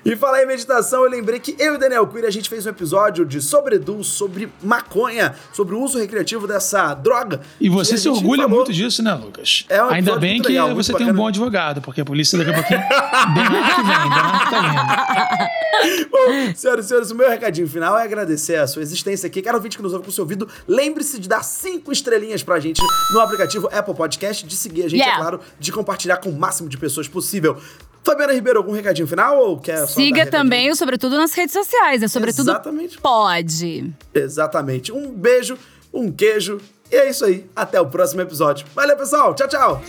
E 0.06 0.16
falar 0.16 0.44
em 0.44 0.48
meditação, 0.48 1.04
eu 1.04 1.10
lembrei 1.10 1.40
que 1.40 1.56
eu 1.60 1.76
e 1.76 1.78
Daniel 1.78 2.06
Cury, 2.08 2.26
a 2.26 2.32
gente 2.32 2.50
fez 2.50 2.66
um 2.66 2.70
episódio 2.70 3.26
de 3.26 3.42
Sobredu 3.42 4.04
sobre 4.04 4.52
maconha, 4.62 5.36
sobre 5.52 5.76
o 5.76 5.82
uso 5.82 5.98
recreativo 5.98 6.48
dessa 6.48 6.94
droga. 6.94 7.42
E 7.60 7.70
você 7.70 7.98
se 7.98 8.08
orgulha 8.10 8.44
falou- 8.44 8.58
muito 8.60 8.74
disso, 8.74 9.02
né, 9.04 9.14
Lucas? 9.14 9.66
É 9.70 9.84
um 9.84 9.90
Ainda 9.90 10.16
bem 10.18 10.42
que 10.42 10.48
legal, 10.50 10.74
você 10.76 10.94
tem 10.94 11.10
um 11.10 11.14
bom 11.14 11.28
advogado, 11.28 11.82
porque 11.82 12.02
a 12.02 12.06
polícia 12.06 12.38
daqui 12.38 12.52
a 12.52 12.54
pouquinho. 12.54 12.80
Bernardo 13.34 13.76
que 13.76 13.82
vem, 13.84 14.10
tá 14.50 14.62
vindo. 14.62 15.54
Bom, 16.10 16.54
senhoras 16.56 16.86
e 16.86 16.88
senhores, 16.88 17.12
o 17.12 17.16
meu 17.16 17.30
recadinho 17.30 17.68
final 17.68 17.98
é 17.98 18.04
agradecer 18.04 18.56
a 18.56 18.68
sua 18.68 18.82
existência 18.82 19.28
aqui. 19.28 19.42
Cara, 19.42 19.58
ouvinte 19.58 19.76
que 19.76 19.84
nos 19.84 19.92
ouve 19.92 20.06
com 20.06 20.10
o 20.12 20.14
seu 20.14 20.24
ouvido, 20.24 20.48
lembre-se 20.68 21.20
de 21.20 21.28
dar 21.28 21.44
cinco 21.44 21.92
estrelinhas 21.92 22.42
pra 22.44 22.60
gente 22.60 22.82
no 23.12 23.20
aplicativo 23.20 23.68
Apple 23.72 23.94
Podcast, 23.94 24.46
de 24.46 24.56
seguir 24.56 24.84
a 24.84 24.88
gente, 24.90 25.00
Yeah. 25.00 25.18
é 25.18 25.22
claro, 25.22 25.40
de 25.60 25.72
compartilhar 25.72 26.18
com 26.18 26.30
o 26.30 26.38
máximo 26.40 26.70
de 26.70 26.78
pessoas 26.78 27.08
possível. 27.08 27.58
Fabiana 28.04 28.34
Ribeiro, 28.34 28.60
algum 28.60 28.74
recadinho 28.74 29.08
final 29.08 29.38
ou 29.40 29.58
quer 29.58 29.88
Siga 29.88 30.26
também 30.26 30.70
o 30.70 30.76
Sobretudo 30.76 31.18
nas 31.18 31.34
redes 31.34 31.54
sociais. 31.54 32.04
É 32.04 32.08
Sobretudo 32.08 32.50
Exatamente. 32.50 32.98
Pode. 33.00 33.94
Exatamente. 34.14 34.92
Um 34.92 35.12
beijo, 35.12 35.58
um 35.94 36.12
queijo. 36.12 36.60
E 36.92 36.96
é 36.96 37.10
isso 37.10 37.26
aí. 37.26 37.50
Até 37.56 37.80
o 37.80 37.88
próximo 37.88 38.22
episódio. 38.22 38.66
Valeu, 38.76 38.98
pessoal. 38.98 39.34
Tchau, 39.34 39.48
tchau. 39.48 39.82